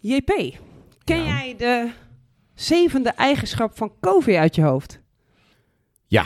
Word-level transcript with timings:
JP, 0.00 0.58
ken 1.04 1.16
Ja. 1.18 1.24
jij 1.24 1.54
de 1.58 1.90
zevende 2.54 3.10
eigenschap 3.10 3.76
van 3.76 3.92
COVID 4.00 4.36
uit 4.36 4.54
je 4.54 4.62
hoofd? 4.62 5.00
Ja. 6.06 6.24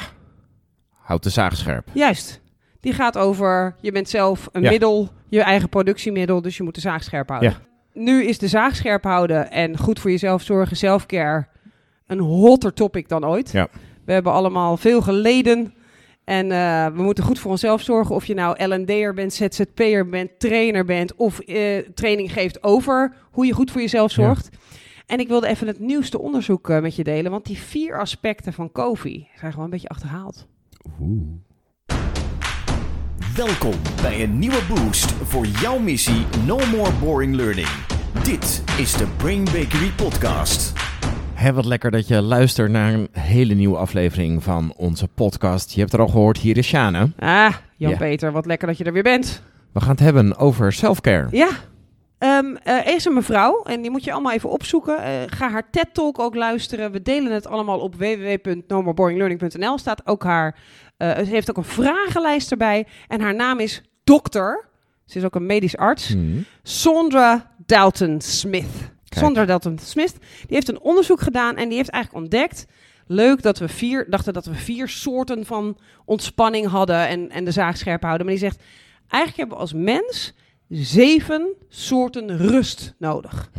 Houd 0.89 1.23
de 1.23 1.31
zaag 1.31 1.57
scherp. 1.57 1.89
Juist. 1.93 2.41
Die 2.81 2.93
gaat 2.93 3.19
over, 3.19 3.77
je 3.81 3.93
bent 3.93 4.09
zelf 4.09 4.49
een 4.53 4.63
Ja. 4.63 4.71
middel, 4.71 5.09
je 5.29 5.43
eigen 5.43 5.69
productiemiddel, 5.69 6.43
dus 6.43 6.57
je 6.57 6.63
moet 6.63 6.75
de 6.75 6.81
zaag 6.81 7.03
scherp 7.05 7.29
houden. 7.29 7.51
Ja. 7.51 7.59
Nu 8.01 8.25
is 8.25 8.39
de 8.39 8.49
zaag 8.49 8.77
scherp 8.77 9.03
houden 9.05 9.51
en 9.51 9.79
goed 9.79 10.01
voor 10.01 10.11
jezelf 10.11 10.43
zorgen, 10.43 10.77
selfcare, 10.77 11.47
een 12.07 12.19
hotter 12.19 12.73
topic 12.73 13.09
dan 13.09 13.27
ooit. 13.27 13.51
Ja. 13.51 13.69
We 14.05 14.13
hebben 14.13 14.33
allemaal 14.33 14.77
veel 14.77 15.03
geleden 15.03 15.75
en 16.25 16.51
eh, 16.53 16.87
we 16.87 17.03
moeten 17.03 17.25
goed 17.25 17.39
voor 17.39 17.51
onszelf 17.51 17.83
zorgen. 17.83 18.15
Of 18.15 18.25
je 18.27 18.35
nou 18.35 18.65
L&D'er 18.75 19.15
bent, 19.15 19.33
ZZP'er 19.33 20.09
bent, 20.09 20.31
trainer 20.39 20.85
bent 20.85 21.15
of 21.15 21.39
eh, 21.39 21.79
training 21.95 22.33
geeft 22.33 22.63
over 22.63 23.15
hoe 23.31 23.47
je 23.47 23.53
goed 23.53 23.71
voor 23.71 23.81
jezelf 23.81 24.15
Ja. 24.17 24.25
zorgt. 24.25 24.49
En 25.07 25.19
ik 25.19 25.29
wilde 25.29 25.47
even 25.47 25.67
het 25.67 25.79
nieuwste 25.79 26.19
onderzoek 26.19 26.71
eh, 26.71 26.81
met 26.81 26.97
je 26.97 27.05
delen, 27.05 27.31
want 27.31 27.45
die 27.47 27.59
vier 27.59 27.99
aspecten 27.99 28.53
van 28.53 28.73
COVID 28.73 29.25
zijn 29.39 29.51
gewoon 29.51 29.65
een 29.65 29.71
beetje 29.71 29.89
achterhaald. 29.89 30.47
Welkom 33.37 33.75
bij 34.03 34.23
een 34.23 34.39
nieuwe 34.39 34.61
boost 34.75 35.13
voor 35.13 35.47
jouw 35.47 35.79
missie 35.79 36.25
No 36.47 36.59
More 36.77 36.93
Boring 36.93 37.35
Learning. 37.35 37.69
Dit 38.23 38.63
is 38.79 38.93
de 38.93 39.07
Brain 39.17 39.45
Bakery 39.45 39.91
Podcast. 39.97 40.73
Wat 41.49 41.65
lekker 41.65 41.91
dat 41.91 42.09
je 42.09 42.21
luistert 42.23 42.71
naar 42.71 42.93
een 42.93 43.09
hele 43.13 43.55
nieuwe 43.55 43.77
aflevering 43.77 44.43
van 44.43 44.73
onze 44.77 45.09
podcast. 45.09 45.73
Je 45.73 45.81
hebt 45.81 45.93
er 45.93 46.01
al 46.01 46.09
gehoord, 46.09 46.39
hier 46.39 46.57
is 46.57 46.67
Sjane. 46.67 47.11
Ah, 47.19 47.55
Jan-Peter, 47.77 48.29
Ja. 48.29 48.35
wat 48.35 48.47
lekker 48.47 48.67
dat 48.69 48.79
je 48.79 48.85
er 48.85 48.93
weer 48.93 49.03
bent. 49.03 49.43
We 49.73 49.81
gaan 49.81 49.91
het 49.91 50.01
hebben 50.01 50.37
over 50.37 50.73
selfcare. 50.73 51.27
Ja. 51.31 51.49
Ehm 52.19 52.57
eh, 52.63 52.75
er 52.87 52.95
is 52.95 53.05
een 53.05 53.15
mevrouw, 53.15 53.63
en 53.63 53.81
die 53.83 53.91
moet 53.91 54.05
je 54.05 54.13
allemaal 54.13 54.33
even 54.33 54.51
opzoeken. 54.51 55.03
Eh, 55.03 55.13
ga 55.27 55.51
haar 55.51 55.71
TED-talk 55.71 56.19
ook 56.19 56.35
luisteren. 56.35 56.93
We 56.93 57.03
delen 57.03 57.33
het 57.33 57.47
allemaal 57.47 57.79
op 57.79 57.95
www.nomorebooringlearning.nl. 57.95 59.79
Staat 59.79 60.07
ook 60.07 60.23
haar, 60.25 60.57
eh, 60.97 61.17
ze 61.19 61.25
heeft 61.31 61.51
ook 61.51 61.57
een 61.57 61.65
vragenlijst 61.65 62.51
erbij. 62.51 62.87
En 63.09 63.21
haar 63.21 63.35
naam 63.35 63.59
is 63.59 63.83
dokter, 64.05 64.69
ze 65.05 65.19
is 65.19 65.25
ook 65.25 65.35
een 65.35 65.47
medisch 65.47 65.77
arts, 65.77 66.09
Hmm. 66.09 66.45
Sondra 66.63 67.51
Dalton 67.67 68.21
Smith. 68.21 68.91
Kijk. 69.11 69.25
Sondra 69.25 69.45
Dalton 69.45 69.79
Smith, 69.79 70.15
die 70.21 70.57
heeft 70.57 70.69
een 70.69 70.81
onderzoek 70.81 71.21
gedaan 71.21 71.57
en 71.57 71.69
die 71.69 71.77
heeft 71.77 71.91
eigenlijk 71.91 72.25
ontdekt... 72.25 72.67
Leuk 73.13 73.43
dat 73.43 73.59
we 73.59 73.69
vier, 73.69 74.07
dachten 74.11 74.33
dat 74.33 74.45
we 74.45 74.55
vier 74.55 74.89
soorten 74.89 75.47
van 75.47 75.79
ontspanning 76.05 76.67
hadden 76.67 77.09
en, 77.09 77.31
en 77.31 77.45
de 77.45 77.51
zaag 77.51 77.77
scherp 77.77 78.03
houden. 78.03 78.27
Maar 78.27 78.35
die 78.35 78.45
zegt, 78.45 78.63
eigenlijk 79.09 79.37
hebben 79.37 79.57
we 79.57 79.63
als 79.63 79.73
mens 79.73 80.35
zeven 80.69 81.55
soorten 81.69 82.37
rust 82.37 82.95
nodig. 82.99 83.51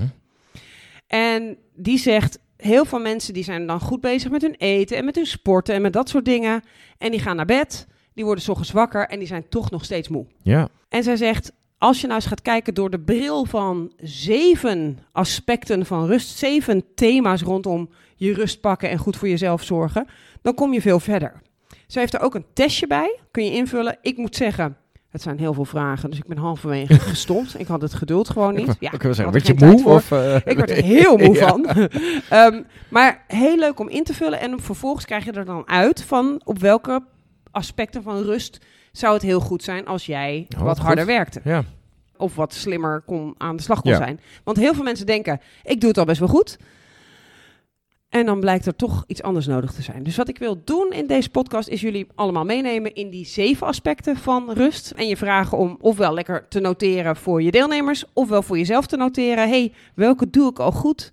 En 1.08 1.58
die 1.76 1.98
zegt, 1.98 2.40
heel 2.58 2.86
veel 2.86 3.00
mensen 3.00 3.34
die 3.34 3.44
zijn 3.44 3.68
dan 3.68 3.80
goed 3.80 4.02
bezig 4.02 4.32
met 4.32 4.42
hun 4.42 4.56
eten 4.58 4.98
en 4.98 5.06
met 5.06 5.16
hun 5.16 5.26
sporten 5.26 5.76
en 5.76 5.82
met 5.82 5.94
dat 5.94 6.10
soort 6.10 6.26
dingen. 6.26 6.64
En 6.98 7.12
die 7.12 7.20
gaan 7.20 7.36
naar 7.36 7.46
bed, 7.46 7.88
die 8.14 8.26
worden 8.26 8.44
's 8.44 8.50
ochtends 8.50 8.72
wakker 8.72 9.08
en 9.08 9.20
die 9.20 9.28
zijn 9.28 9.50
toch 9.50 9.72
nog 9.72 9.86
steeds 9.86 10.08
moe. 10.08 10.26
Ja. 10.44 10.68
En 10.90 11.04
zij 11.04 11.16
zegt, 11.16 11.52
als 11.82 12.02
je 12.02 12.08
nou 12.08 12.20
eens 12.20 12.30
gaat 12.30 12.42
kijken 12.42 12.74
door 12.74 12.90
de 12.90 13.00
bril 13.00 13.46
van 13.46 13.92
zeven 13.98 15.00
aspecten 15.12 15.86
van 15.86 16.06
rust, 16.06 16.38
zeven 16.38 16.84
thema's 16.96 17.42
rondom 17.42 17.90
je 18.16 18.34
rust 18.34 18.62
pakken 18.62 18.90
en 18.90 18.98
goed 18.98 19.18
voor 19.18 19.28
jezelf 19.28 19.64
zorgen, 19.64 20.08
dan 20.42 20.54
kom 20.54 20.74
je 20.74 20.82
veel 20.82 21.00
verder. 21.00 21.42
Zij 21.88 22.02
heeft 22.02 22.14
er 22.14 22.20
ook 22.22 22.36
een 22.36 22.46
testje 22.54 22.88
bij, 22.88 23.20
kun 23.32 23.44
je 23.46 23.52
invullen. 23.52 23.98
Ik 24.02 24.18
moet 24.18 24.36
zeggen, 24.36 24.78
het 25.10 25.22
zijn 25.22 25.40
heel 25.40 25.54
veel 25.54 25.66
vragen, 25.66 26.10
dus 26.10 26.20
ik 26.20 26.28
ben 26.28 26.38
halverwege 26.38 27.00
gestopt. 27.14 27.60
Ik 27.60 27.68
had 27.68 27.82
het 27.82 27.94
geduld 27.94 28.30
gewoon 28.30 28.54
niet. 28.56 28.76
Ja, 28.80 28.92
ik 28.92 29.02
wil 29.02 29.14
zeggen, 29.14 29.34
werd 29.34 29.48
er 29.48 29.56
je 29.60 29.66
moe? 29.66 29.86
Of, 29.94 30.12
eh, 30.12 30.36
Ik 30.36 30.58
word 30.58 30.70
er 30.70 30.84
heel 30.84 31.18
moe 31.18 31.36
Ja. 31.40 31.48
van. 31.48 31.66
Ehm, 32.30 32.64
maar 32.90 33.24
heel 33.28 33.58
leuk 33.58 33.80
om 33.80 33.90
in 33.90 34.04
te 34.04 34.14
vullen. 34.14 34.40
En 34.40 34.60
vervolgens 34.60 35.06
krijg 35.06 35.26
je 35.26 35.32
er 35.32 35.46
dan 35.46 35.68
uit 35.68 36.04
van 36.04 36.42
op 36.44 36.60
welke 36.60 37.04
aspecten 37.52 38.04
van 38.04 38.22
rust 38.24 38.58
zou 38.92 39.14
het 39.14 39.22
heel 39.24 39.40
goed 39.40 39.64
zijn 39.64 39.86
als 39.88 40.06
jij 40.06 40.48
Oh, 40.50 40.58
wat 40.62 40.78
wat 40.78 40.86
harder 40.86 41.06
werkte. 41.06 41.42
Ja. 41.44 41.64
Of 42.18 42.36
wat 42.36 42.54
slimmer 42.54 43.02
kon, 43.06 43.36
aan 43.38 43.56
de 43.56 43.62
slag 43.62 43.82
kon 43.82 43.92
Ja. 43.92 43.98
zijn. 43.98 44.20
Want 44.44 44.58
heel 44.58 44.74
veel 44.74 44.84
mensen 44.84 45.06
denken, 45.06 45.42
ik 45.64 45.80
doe 45.80 45.90
het 45.90 45.98
al 45.98 46.06
best 46.06 46.20
wel 46.20 46.28
goed. 46.28 46.58
En 48.10 48.26
dan 48.26 48.40
blijkt 48.40 48.66
er 48.66 48.76
toch 48.76 49.04
iets 49.08 49.22
anders 49.22 49.48
nodig 49.48 49.72
te 49.74 49.82
zijn. 49.82 50.04
Dus 50.04 50.16
wat 50.16 50.30
ik 50.30 50.38
wil 50.38 50.62
doen 50.66 50.92
in 50.92 51.08
deze 51.08 51.30
podcast 51.30 51.68
is 51.68 51.82
jullie 51.82 52.08
allemaal 52.16 52.46
meenemen 52.46 52.94
in 52.94 53.10
die 53.10 53.26
zeven 53.26 53.68
aspecten 53.68 54.18
van 54.18 54.52
rust. 54.52 54.92
En 54.92 55.08
je 55.08 55.18
vragen 55.18 55.58
om 55.58 55.78
ofwel 55.80 56.14
lekker 56.14 56.48
te 56.48 56.60
noteren 56.60 57.16
voor 57.16 57.42
je 57.42 57.52
deelnemers, 57.52 58.04
ofwel 58.14 58.42
voor 58.42 58.58
jezelf 58.58 58.86
te 58.86 58.98
noteren. 58.98 59.50
hey, 59.50 59.74
welke 59.96 60.30
doe 60.30 60.50
ik 60.50 60.60
al 60.60 60.72
goed? 60.72 61.12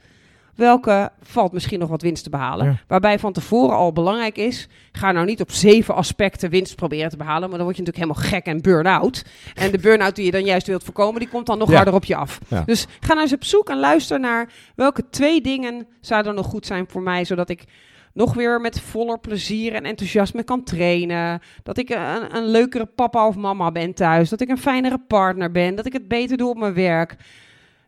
Welke 0.58 1.10
valt 1.22 1.52
misschien 1.52 1.78
nog 1.78 1.88
wat 1.88 2.02
winst 2.02 2.22
te 2.24 2.30
behalen? 2.30 2.66
Ja. 2.66 2.76
Waarbij 2.86 3.18
van 3.18 3.32
tevoren 3.32 3.76
al 3.76 3.92
belangrijk 3.92 4.36
is, 4.36 4.68
ga 4.92 5.12
nou 5.12 5.26
niet 5.26 5.40
op 5.40 5.50
zeven 5.50 5.94
aspecten 5.94 6.50
winst 6.50 6.76
proberen 6.76 7.10
te 7.10 7.16
behalen, 7.16 7.48
maar 7.48 7.58
dan 7.58 7.66
word 7.66 7.76
je 7.76 7.82
natuurlijk 7.82 8.12
helemaal 8.12 8.30
gek 8.40 8.46
en 8.46 8.60
burn-out. 8.62 9.24
En 9.54 9.70
de 9.70 9.78
burn-out 9.78 10.14
die 10.16 10.24
je 10.24 10.30
dan 10.30 10.44
juist 10.44 10.66
wilt 10.66 10.84
voorkomen, 10.84 11.20
die 11.20 11.28
komt 11.28 11.46
dan 11.46 11.58
nog 11.58 11.68
Ja. 11.70 11.74
harder 11.76 11.94
op 11.94 12.04
je 12.04 12.16
af. 12.16 12.38
Ja. 12.48 12.62
Dus 12.66 12.86
ga 13.00 13.08
nou 13.08 13.20
eens 13.20 13.32
op 13.32 13.44
zoek 13.44 13.68
en 13.70 13.78
luister 13.78 14.20
naar 14.20 14.52
welke 14.74 15.08
twee 15.10 15.40
dingen 15.40 15.86
zouden 16.00 16.34
nog 16.34 16.46
goed 16.46 16.66
zijn 16.66 16.86
voor 16.88 17.02
mij, 17.02 17.24
zodat 17.24 17.48
ik 17.48 17.64
nog 18.12 18.34
weer 18.34 18.60
met 18.60 18.80
voller 18.80 19.18
plezier 19.18 19.74
en 19.74 19.84
enthousiasme 19.84 20.42
kan 20.42 20.62
trainen. 20.64 21.40
Dat 21.62 21.78
ik 21.78 21.88
een, 21.90 22.36
een 22.36 22.46
leukere 22.46 22.86
papa 22.86 23.26
of 23.26 23.36
mama 23.36 23.72
ben 23.72 23.94
thuis. 23.94 24.28
Dat 24.28 24.40
ik 24.40 24.48
een 24.48 24.58
fijnere 24.58 24.98
partner 25.08 25.50
ben. 25.50 25.74
Dat 25.74 25.86
ik 25.86 25.92
het 25.92 26.08
beter 26.08 26.36
doe 26.36 26.50
op 26.50 26.58
mijn 26.58 26.74
werk. 26.74 27.16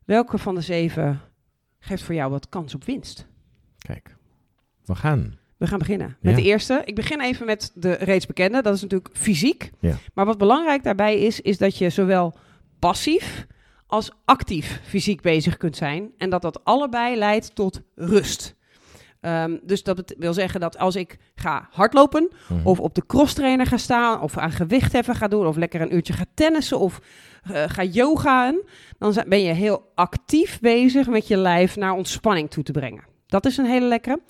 Welke 0.05 0.39
van 0.39 0.55
de 0.55 0.61
zeven 0.61 1.21
geeft 1.81 2.03
voor 2.03 2.15
jou 2.15 2.31
wat 2.31 2.49
kans 2.49 2.75
op 2.75 2.85
winst? 2.85 3.27
Kijk, 3.79 4.17
we 4.85 4.95
gaan. 4.95 5.39
We 5.57 5.67
gaan 5.67 5.79
beginnen 5.79 6.17
met 6.21 6.37
Ja. 6.37 6.43
de 6.43 6.47
eerste. 6.47 6.83
Ik 6.85 6.95
begin 6.95 7.21
even 7.21 7.47
met 7.47 7.71
de 7.75 7.93
reeds 7.93 8.27
bekende. 8.27 8.63
Dat 8.63 8.75
is 8.75 8.83
natuurlijk 8.83 9.17
fysiek. 9.17 9.71
Ja. 9.79 9.97
Maar 10.15 10.25
wat 10.27 10.39
belangrijk 10.39 10.83
daarbij 10.83 11.19
is, 11.21 11.41
is 11.41 11.59
dat 11.59 11.77
je 11.79 11.91
zowel 11.91 12.35
passief 12.79 13.47
als 13.87 14.11
actief 14.25 14.81
fysiek 14.85 15.21
bezig 15.21 15.57
kunt 15.57 15.77
zijn. 15.77 16.11
En 16.19 16.31
dat 16.31 16.43
dat 16.43 16.65
allebei 16.65 17.17
leidt 17.17 17.55
tot 17.55 17.83
rust. 17.95 18.55
Ehm, 19.21 19.57
dus 19.63 19.83
dat 19.83 20.15
wil 20.19 20.33
zeggen 20.33 20.61
dat 20.61 20.79
als 20.79 20.97
ik 20.97 21.17
ga 21.35 21.69
hardlopen, 21.71 22.29
Mhm. 22.49 22.67
of 22.67 22.81
op 22.81 22.95
de 22.95 23.07
crosstrainer 23.07 23.67
ga 23.67 23.77
staan, 23.77 24.21
of 24.21 24.37
aan 24.39 24.53
gewichtheffen 24.53 25.15
ga 25.15 25.29
doen, 25.29 25.47
of 25.47 25.57
lekker 25.57 25.81
een 25.81 25.95
uurtje 25.95 26.13
ga 26.13 26.25
tennissen, 26.35 26.79
of 26.79 27.01
eh, 27.43 27.63
ga 27.67 27.83
yogaan, 27.85 28.61
dan 28.99 29.25
ben 29.29 29.43
je 29.43 29.53
heel 29.53 29.91
actief 29.95 30.61
bezig 30.61 31.09
met 31.09 31.29
je 31.29 31.37
lijf 31.37 31.77
naar 31.77 31.93
ontspanning 31.93 32.51
toe 32.51 32.63
te 32.63 32.73
brengen. 32.73 33.05
Dat 33.27 33.47
is 33.47 33.57
een 33.57 33.65
hele 33.67 33.87
lekkere. 33.87 34.21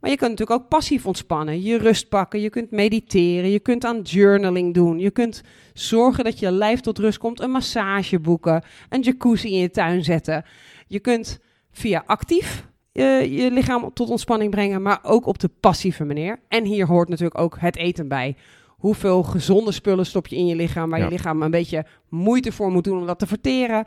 Maar 0.00 0.10
je 0.10 0.16
kunt 0.16 0.30
natuurlijk 0.30 0.60
ook 0.60 0.68
passief 0.68 1.06
ontspannen, 1.06 1.62
je 1.62 1.78
rust 1.78 2.08
pakken, 2.08 2.40
je 2.40 2.50
kunt 2.50 2.70
mediteren, 2.70 3.50
je 3.50 3.60
kunt 3.60 3.84
aan 3.84 4.00
journaling 4.02 4.74
doen, 4.74 4.98
je 4.98 5.10
kunt 5.10 5.42
zorgen 5.74 6.24
dat 6.24 6.38
je 6.38 6.50
lijf 6.52 6.80
tot 6.80 6.98
rust 6.98 7.18
komt, 7.18 7.40
een 7.40 7.50
massage 7.50 8.20
boeken, 8.20 8.62
een 8.88 9.00
jacuzzi 9.00 9.48
in 9.52 9.58
je 9.60 9.70
tuin 9.70 10.04
zetten. 10.04 10.44
Je 10.86 11.00
kunt 11.00 11.38
via 11.72 12.02
actief 12.06 12.66
eh, 12.96 13.36
je 13.36 13.50
lichaam 13.50 13.90
tot 13.94 14.10
ontspanning 14.10 14.50
brengen, 14.50 14.82
maar 14.82 14.98
ook 15.02 15.26
op 15.26 15.38
de 15.38 15.50
passieve 15.60 16.04
manier. 16.04 16.38
En 16.48 16.64
hier 16.64 16.86
hoort 16.86 17.08
natuurlijk 17.08 17.40
ook 17.40 17.56
het 17.60 17.76
eten 17.76 18.08
bij. 18.08 18.36
Hoeveel 18.66 19.22
gezonde 19.22 19.72
spullen 19.72 20.06
stop 20.06 20.26
je 20.26 20.36
in 20.36 20.46
je 20.46 20.56
lichaam, 20.56 20.90
waar 20.90 20.98
Ja. 20.98 21.04
je 21.04 21.10
lichaam 21.10 21.42
een 21.42 21.50
beetje 21.50 21.86
moeite 22.08 22.52
voor 22.52 22.70
moet 22.70 22.84
doen 22.84 22.98
om 23.00 23.06
dat 23.06 23.18
te 23.18 23.26
verteren. 23.26 23.84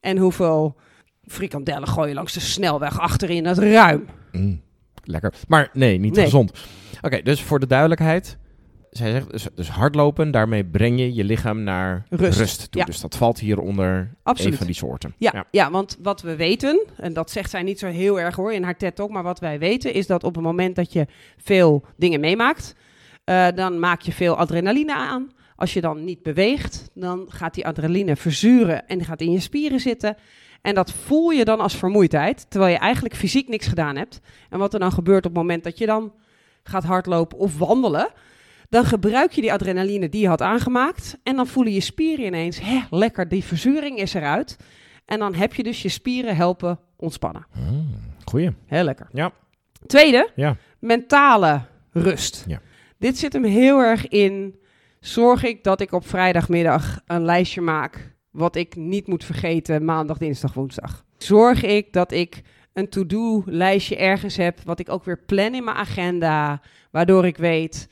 En 0.00 0.18
hoeveel 0.18 0.76
frikandellen 1.24 1.88
gooi 1.88 2.08
je 2.08 2.14
langs 2.14 2.32
de 2.32 2.40
snelweg 2.40 3.00
achterin 3.00 3.46
het 3.46 3.58
ruim. 3.58 4.06
Mm, 4.32 4.60
lekker. 5.04 5.34
Maar 5.48 5.70
nee, 5.72 5.98
niet 5.98 6.14
Nee. 6.14 6.24
gezond. 6.24 6.52
Oké, 7.02 7.22
dus 7.22 7.42
voor 7.42 7.60
de 7.60 7.66
duidelijkheid. 7.66 8.38
Zij 8.92 9.10
zegt 9.10 9.30
dus, 9.30 9.46
dus 9.54 9.68
hardlopen, 9.68 10.30
daarmee 10.30 10.64
breng 10.64 10.98
je 10.98 11.14
je 11.14 11.24
lichaam 11.24 11.62
naar 11.62 12.06
Rust. 12.10 12.38
rust, 12.38 12.70
toe. 12.70 12.80
Ja. 12.80 12.86
Dus 12.86 13.00
dat 13.00 13.16
valt 13.16 13.38
hieronder 13.38 14.14
Absoluut. 14.22 14.52
een 14.52 14.58
van 14.58 14.66
die 14.66 14.76
soorten. 14.76 15.14
Ja, 15.18 15.46
ja. 15.50 15.70
want 15.70 15.98
wat 16.02 16.22
we 16.22 16.36
weten, 16.36 16.86
en 16.96 17.12
dat 17.12 17.30
zegt 17.30 17.50
zij 17.50 17.62
niet 17.62 17.78
zo 17.78 17.86
heel 17.86 18.20
erg 18.20 18.36
hoor 18.36 18.52
in 18.52 18.62
haar 18.62 18.76
TED 18.76 18.96
Talk, 18.96 19.10
maar 19.10 19.22
wat 19.22 19.38
wij 19.40 19.58
weten 19.58 19.94
is 19.94 20.06
dat 20.06 20.24
op 20.24 20.34
het 20.34 20.44
moment 20.44 20.76
dat 20.76 20.92
je 20.92 21.06
veel 21.36 21.84
dingen 21.96 22.20
meemaakt, 22.20 22.74
eh, 23.24 23.46
dan 23.54 23.78
maak 23.78 24.00
je 24.00 24.12
veel 24.12 24.36
adrenaline 24.36 24.94
aan. 24.94 25.30
Als 25.56 25.72
je 25.72 25.80
dan 25.80 26.04
niet 26.04 26.22
beweegt, 26.22 26.90
dan 26.94 27.26
gaat 27.28 27.54
die 27.54 27.66
adrenaline 27.66 28.16
verzuren 28.16 28.88
en 28.88 28.98
die 28.98 29.06
gaat 29.06 29.20
in 29.20 29.32
je 29.32 29.40
spieren 29.40 29.80
zitten. 29.80 30.16
En 30.62 30.74
dat 30.74 30.92
voel 30.92 31.30
je 31.30 31.44
dan 31.44 31.60
als 31.60 31.76
vermoeidheid, 31.76 32.46
terwijl 32.50 32.72
je 32.72 32.78
eigenlijk 32.78 33.16
fysiek 33.16 33.48
niks 33.48 33.66
gedaan 33.66 33.96
hebt. 33.96 34.20
En 34.50 34.58
wat 34.58 34.74
er 34.74 34.80
dan 34.80 34.92
gebeurt 34.92 35.26
op 35.26 35.34
het 35.34 35.42
moment 35.42 35.64
dat 35.64 35.78
je 35.78 35.86
dan 35.86 36.12
gaat 36.62 36.84
hardlopen 36.84 37.38
of 37.38 37.58
wandelen, 37.58 38.12
dan 38.72 38.84
gebruik 38.84 39.32
je 39.32 39.40
die 39.40 39.52
adrenaline 39.52 40.08
die 40.08 40.20
je 40.20 40.28
had 40.28 40.42
aangemaakt. 40.42 41.18
En 41.22 41.36
dan 41.36 41.46
voelen 41.46 41.72
je 41.72 41.80
spieren 41.80 42.24
ineens, 42.24 42.60
hè, 42.60 42.80
lekker, 42.90 43.28
die 43.28 43.44
verzuring 43.44 43.98
is 43.98 44.14
eruit. 44.14 44.56
En 45.04 45.18
dan 45.18 45.34
heb 45.34 45.54
je 45.54 45.62
dus 45.62 45.82
je 45.82 45.88
spieren 45.88 46.36
helpen 46.36 46.78
ontspannen. 46.96 47.46
Mm, 47.54 47.86
goeie. 48.24 48.50
Heel 48.66 48.84
lekker. 48.84 49.08
Ja. 49.12 49.32
Tweede, 49.86 50.30
Ja. 50.34 50.56
mentale 50.78 51.60
rust. 51.90 52.44
Ja. 52.46 52.60
Dit 52.98 53.18
zit 53.18 53.32
hem 53.32 53.44
heel 53.44 53.78
erg 53.78 54.08
in. 54.08 54.54
Zorg 55.00 55.44
ik 55.44 55.64
dat 55.64 55.80
ik 55.80 55.92
op 55.92 56.06
vrijdagmiddag 56.08 57.00
een 57.06 57.24
lijstje 57.24 57.60
maak 57.60 58.14
wat 58.30 58.56
ik 58.56 58.76
niet 58.76 59.06
moet 59.06 59.24
vergeten 59.24 59.84
maandag, 59.84 60.18
dinsdag, 60.18 60.54
woensdag? 60.54 61.04
Zorg 61.18 61.62
ik 61.62 61.92
dat 61.92 62.12
ik 62.12 62.42
een 62.72 62.88
to-do-lijstje 62.88 63.96
ergens 63.96 64.36
heb, 64.36 64.58
wat 64.64 64.78
ik 64.78 64.88
ook 64.88 65.04
weer 65.04 65.18
plan 65.18 65.54
in 65.54 65.64
mijn 65.64 65.76
agenda, 65.76 66.60
waardoor 66.90 67.26
ik 67.26 67.36
weet, 67.36 67.88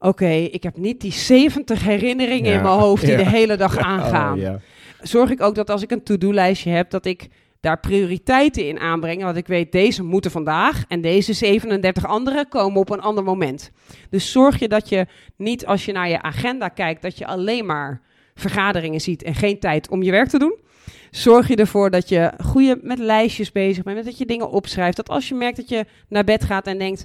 oké, 0.00 0.30
ik 0.30 0.62
heb 0.62 0.76
niet 0.76 1.00
die 1.00 1.12
70 1.12 1.84
herinneringen 1.84 2.50
Ja, 2.50 2.56
in 2.56 2.62
mijn 2.62 2.78
hoofd 2.78 3.02
die 3.02 3.10
ja. 3.10 3.16
de 3.16 3.28
hele 3.28 3.56
dag 3.56 3.78
aangaan. 3.92 4.34
Oh, 4.34 4.42
ja. 4.42 4.60
Zorg 5.02 5.30
ik 5.30 5.42
ook 5.42 5.54
dat 5.54 5.70
als 5.70 5.82
ik 5.82 5.90
een 5.90 6.02
to-do-lijstje 6.02 6.70
heb, 6.70 6.90
dat 6.90 7.04
ik 7.04 7.28
daar 7.60 7.80
prioriteiten 7.80 8.66
in 8.66 8.78
aanbreng. 8.78 9.22
Want 9.22 9.36
ik 9.36 9.46
weet, 9.46 9.72
deze 9.72 10.02
moeten 10.02 10.30
vandaag 10.30 10.84
en 10.88 11.00
deze 11.00 11.32
37 11.32 12.06
andere 12.06 12.48
komen 12.48 12.80
op 12.80 12.90
een 12.90 13.00
ander 13.00 13.24
moment. 13.24 13.70
Dus 14.10 14.32
zorg 14.32 14.58
je 14.58 14.68
dat 14.68 14.88
je 14.88 15.06
niet 15.36 15.66
als 15.66 15.84
je 15.84 15.92
naar 15.92 16.08
je 16.08 16.22
agenda 16.22 16.68
kijkt, 16.68 17.02
dat 17.02 17.18
je 17.18 17.26
alleen 17.26 17.66
maar 17.66 18.00
vergaderingen 18.34 19.00
ziet 19.00 19.22
en 19.22 19.34
geen 19.34 19.58
tijd 19.58 19.88
om 19.88 20.02
je 20.02 20.10
werk 20.10 20.28
te 20.28 20.38
doen. 20.38 20.58
Zorg 21.10 21.48
je 21.48 21.56
ervoor 21.56 21.90
dat 21.90 22.08
je 22.08 22.32
goede 22.44 22.78
met 22.82 22.98
lijstjes 22.98 23.52
bezig 23.52 23.84
bent, 23.84 24.04
dat 24.04 24.18
je 24.18 24.26
dingen 24.26 24.50
opschrijft. 24.50 24.96
Dat 24.96 25.08
als 25.08 25.28
je 25.28 25.34
merkt 25.34 25.56
dat 25.56 25.68
je 25.68 25.84
naar 26.08 26.24
bed 26.24 26.44
gaat 26.44 26.66
en 26.66 26.78
denkt, 26.78 27.04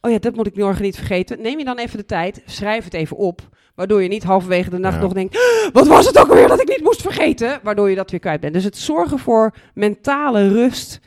oh 0.00 0.10
ja, 0.10 0.18
dat 0.18 0.34
moet 0.34 0.46
ik 0.46 0.56
morgen 0.56 0.82
niet 0.82 0.96
vergeten. 0.96 1.42
Neem 1.42 1.58
je 1.58 1.64
dan 1.64 1.78
even 1.78 1.98
de 1.98 2.06
tijd, 2.06 2.42
schrijf 2.46 2.84
het 2.84 2.94
even 2.94 3.16
op. 3.16 3.40
Waardoor 3.74 4.02
je 4.02 4.08
niet 4.08 4.22
halverwege 4.22 4.70
de 4.70 4.78
nacht 4.78 4.94
Ja. 4.96 5.00
nog 5.02 5.12
denkt, 5.12 5.38
wat 5.72 5.86
was 5.86 6.06
het 6.06 6.18
ook 6.18 6.28
alweer 6.28 6.48
dat 6.48 6.60
ik 6.60 6.68
niet 6.68 6.82
moest 6.82 7.02
vergeten? 7.02 7.60
Waardoor 7.62 7.90
je 7.90 7.96
dat 7.96 8.10
weer 8.10 8.20
kwijt 8.20 8.40
bent. 8.40 8.54
Dus 8.54 8.64
het 8.64 8.76
zorgen 8.76 9.18
voor 9.18 9.54
mentale 9.74 10.48
rust. 10.48 11.00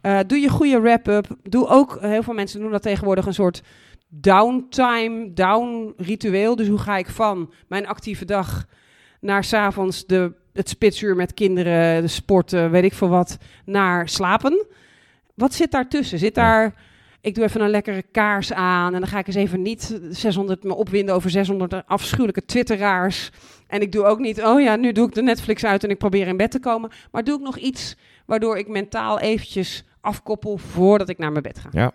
Eh, 0.00 0.18
doe 0.26 0.38
je 0.38 0.48
goede 0.48 0.80
wrap-up. 0.80 1.26
Doe 1.42 1.68
ook, 1.68 1.98
heel 2.00 2.22
veel 2.22 2.34
mensen 2.34 2.60
doen 2.60 2.70
dat 2.70 2.82
tegenwoordig, 2.82 3.26
een 3.26 3.34
soort 3.34 3.62
downtime, 4.08 5.32
down 5.34 5.94
ritueel. 5.96 6.56
Dus 6.56 6.68
hoe 6.68 6.78
ga 6.78 6.96
ik 6.96 7.08
van 7.08 7.52
mijn 7.68 7.86
actieve 7.86 8.24
dag 8.24 8.66
naar 9.26 9.44
s'avonds 9.44 10.06
de 10.06 10.32
het 10.56 10.68
spitsuur 10.68 11.16
met 11.16 11.34
kinderen, 11.34 12.02
de 12.02 12.08
sporten, 12.08 12.70
weet 12.70 12.84
ik 12.84 12.94
veel 12.94 13.08
wat, 13.08 13.38
naar 13.64 14.08
slapen. 14.08 14.66
Wat 15.34 15.54
zit 15.54 15.70
daartussen? 15.70 16.18
Zit 16.18 16.34
daar, 16.34 16.74
ik 17.20 17.34
doe 17.34 17.44
even 17.44 17.60
een 17.60 17.70
lekkere 17.70 18.02
kaars 18.02 18.52
aan 18.52 18.94
en 18.94 19.00
dan 19.00 19.08
ga 19.08 19.18
ik 19.18 19.26
eens 19.26 19.36
even 19.36 19.62
niet 19.62 20.00
600 20.10 20.64
me 20.64 20.74
opwinden 20.74 21.14
over 21.14 21.30
600 21.30 21.86
afschuwelijke 21.86 22.44
twitteraars. 22.44 23.30
En 23.66 23.80
ik 23.80 23.92
doe 23.92 24.04
ook 24.04 24.18
niet, 24.18 24.42
oh 24.42 24.60
ja, 24.60 24.76
nu 24.76 24.92
doe 24.92 25.06
ik 25.06 25.14
de 25.14 25.22
Netflix 25.22 25.64
uit 25.64 25.84
en 25.84 25.90
ik 25.90 25.98
probeer 25.98 26.26
in 26.26 26.36
bed 26.36 26.50
te 26.50 26.60
komen. 26.60 26.90
Maar 27.10 27.24
doe 27.24 27.36
ik 27.36 27.44
nog 27.44 27.56
iets 27.56 27.96
waardoor 28.26 28.58
ik 28.58 28.68
mentaal 28.68 29.20
eventjes 29.20 29.84
afkoppel 30.00 30.56
voordat 30.56 31.08
ik 31.08 31.18
naar 31.18 31.32
mijn 31.32 31.42
bed 31.42 31.58
ga. 31.58 31.68
Ja. 31.72 31.92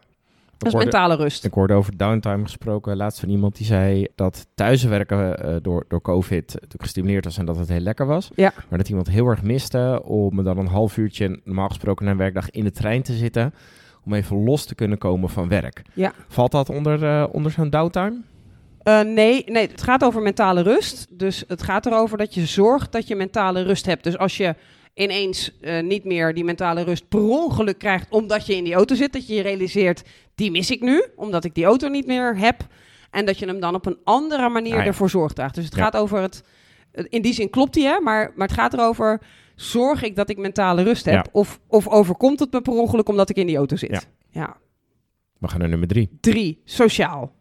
Dat 0.63 0.74
is 0.74 0.80
hoorde, 0.80 0.98
mentale 0.98 1.24
rust. 1.24 1.46
ik 1.46 1.54
hoorde 1.54 1.74
over 1.74 1.98
downtime 1.98 2.44
gesproken 2.44 2.98
laatst 2.98 3.19
van 3.19 3.30
iemand 3.30 3.58
die 3.58 3.66
zei 3.66 4.08
dat 4.16 4.48
thuiswerken 4.56 5.40
eh, 5.40 5.56
door, 5.62 5.86
door 5.88 6.02
COVID 6.02 6.48
natuurlijk 6.54 6.81
gestimuleerd 6.81 7.25
was 7.25 7.38
en 7.38 7.46
dat 7.46 7.58
het 7.58 7.69
heel 7.69 7.80
lekker 7.80 8.06
was. 8.06 8.30
Ja. 8.36 8.54
Maar 8.69 8.78
dat 8.78 8.90
iemand 8.90 9.10
heel 9.10 9.28
erg 9.28 9.42
miste 9.42 10.02
om 10.06 10.44
dan 10.44 10.58
een 10.58 10.68
half 10.68 10.98
uurtje, 10.98 11.40
normaal 11.44 11.68
gesproken 11.68 12.06
na 12.06 12.12
een 12.12 12.18
werkdag, 12.18 12.50
in 12.50 12.63
de 12.63 12.72
trein 12.72 13.02
te 13.02 13.13
zitten. 13.13 13.54
Om 14.06 14.13
even 14.13 14.44
los 14.44 14.66
te 14.66 14.75
kunnen 14.75 14.98
komen 14.98 15.30
van 15.30 15.48
werk. 15.48 15.81
Ja. 15.94 16.13
Valt 16.28 16.52
dat 16.52 16.69
onder, 16.69 17.04
eh, 17.04 17.28
onder 17.31 17.52
zo'n 17.52 17.69
downtime? 17.69 18.22
Eh, 18.84 19.02
nee, 19.02 19.44
nee, 19.46 19.68
het 19.68 19.81
gaat 19.81 20.04
over 20.04 20.22
mentale 20.22 20.62
rust. 20.62 21.08
Dus 21.10 21.44
het 21.48 21.63
gaat 21.63 21.86
erover 21.86 22.18
dat 22.18 22.34
je 22.34 22.46
zorgt 22.46 22.92
dat 22.92 23.08
je 23.08 23.16
mentale 23.16 23.62
rust 23.62 23.86
hebt. 23.86 24.04
Dus 24.04 24.18
als 24.18 24.38
je 24.38 24.56
ineens 24.93 25.59
eh, 25.59 25.83
niet 25.83 26.03
meer 26.03 26.33
die 26.33 26.43
mentale 26.43 26.81
rust 26.83 27.07
per 27.09 27.19
ongeluk 27.23 27.77
krijgt 27.77 28.09
omdat 28.09 28.45
je 28.45 28.55
in 28.55 28.63
die 28.63 28.73
auto 28.73 28.95
zit, 28.95 29.13
dat 29.13 29.27
je 29.27 29.33
je 29.33 29.41
realiseert, 29.41 30.03
die 30.35 30.51
mis 30.51 30.71
ik 30.71 30.81
nu, 30.81 31.03
omdat 31.15 31.43
ik 31.43 31.55
die 31.55 31.65
auto 31.65 31.88
niet 31.88 32.05
meer 32.07 32.38
heb. 32.38 32.67
En 33.11 33.25
dat 33.25 33.39
je 33.39 33.45
hem 33.45 33.59
dan 33.59 33.75
op 33.75 33.85
een 33.85 33.97
andere 34.03 34.49
manier 34.49 34.73
Ah, 34.73 34.79
ja. 34.79 34.85
ervoor 34.85 35.09
zorg 35.09 35.33
draagt. 35.33 35.55
Dus 35.55 35.65
het 35.65 35.75
Ja. 35.75 35.83
gaat 35.83 35.95
over 35.97 36.19
het, 36.21 36.43
in 37.09 37.21
die 37.21 37.33
zin 37.33 37.49
klopt 37.49 37.73
die 37.73 37.85
hè, 37.88 37.99
maar, 37.99 38.31
maar 38.35 38.47
het 38.47 38.57
gaat 38.57 38.73
erover, 38.73 39.21
zorg 39.55 40.03
ik 40.03 40.15
dat 40.15 40.29
ik 40.29 40.38
mentale 40.38 40.83
rust 40.83 41.05
heb? 41.05 41.13
Ja. 41.13 41.25
Of, 41.31 41.59
of 41.67 41.88
overkomt 41.88 42.39
het 42.39 42.51
me 42.51 42.61
per 42.61 42.73
ongeluk 42.73 43.09
omdat 43.09 43.29
ik 43.29 43.35
in 43.35 43.47
die 43.47 43.57
auto 43.57 43.75
zit? 43.75 43.89
Ja. 43.91 44.01
ja. 44.29 44.57
We 45.39 45.47
gaan 45.47 45.59
naar 45.59 45.69
nummer 45.69 45.88
drie. 45.88 46.09
Drie, 46.19 46.61
sociaal. 46.65 47.33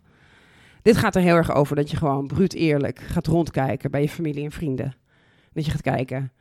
Dit 0.83 0.97
gaat 0.97 1.15
er 1.17 1.23
heel 1.23 1.35
erg 1.37 1.55
over 1.55 1.77
dat 1.77 1.91
je 1.91 1.97
gewoon 1.97 2.27
bruut 2.27 2.55
eerlijk 2.55 2.99
gaat 2.99 3.27
rondkijken 3.27 3.91
bij 3.91 4.01
je 4.03 4.09
familie 4.09 4.45
en 4.45 4.51
vrienden. 4.51 4.95
Dat 5.53 5.65
je 5.65 5.71
gaat 5.71 5.83
kijken 5.83 6.33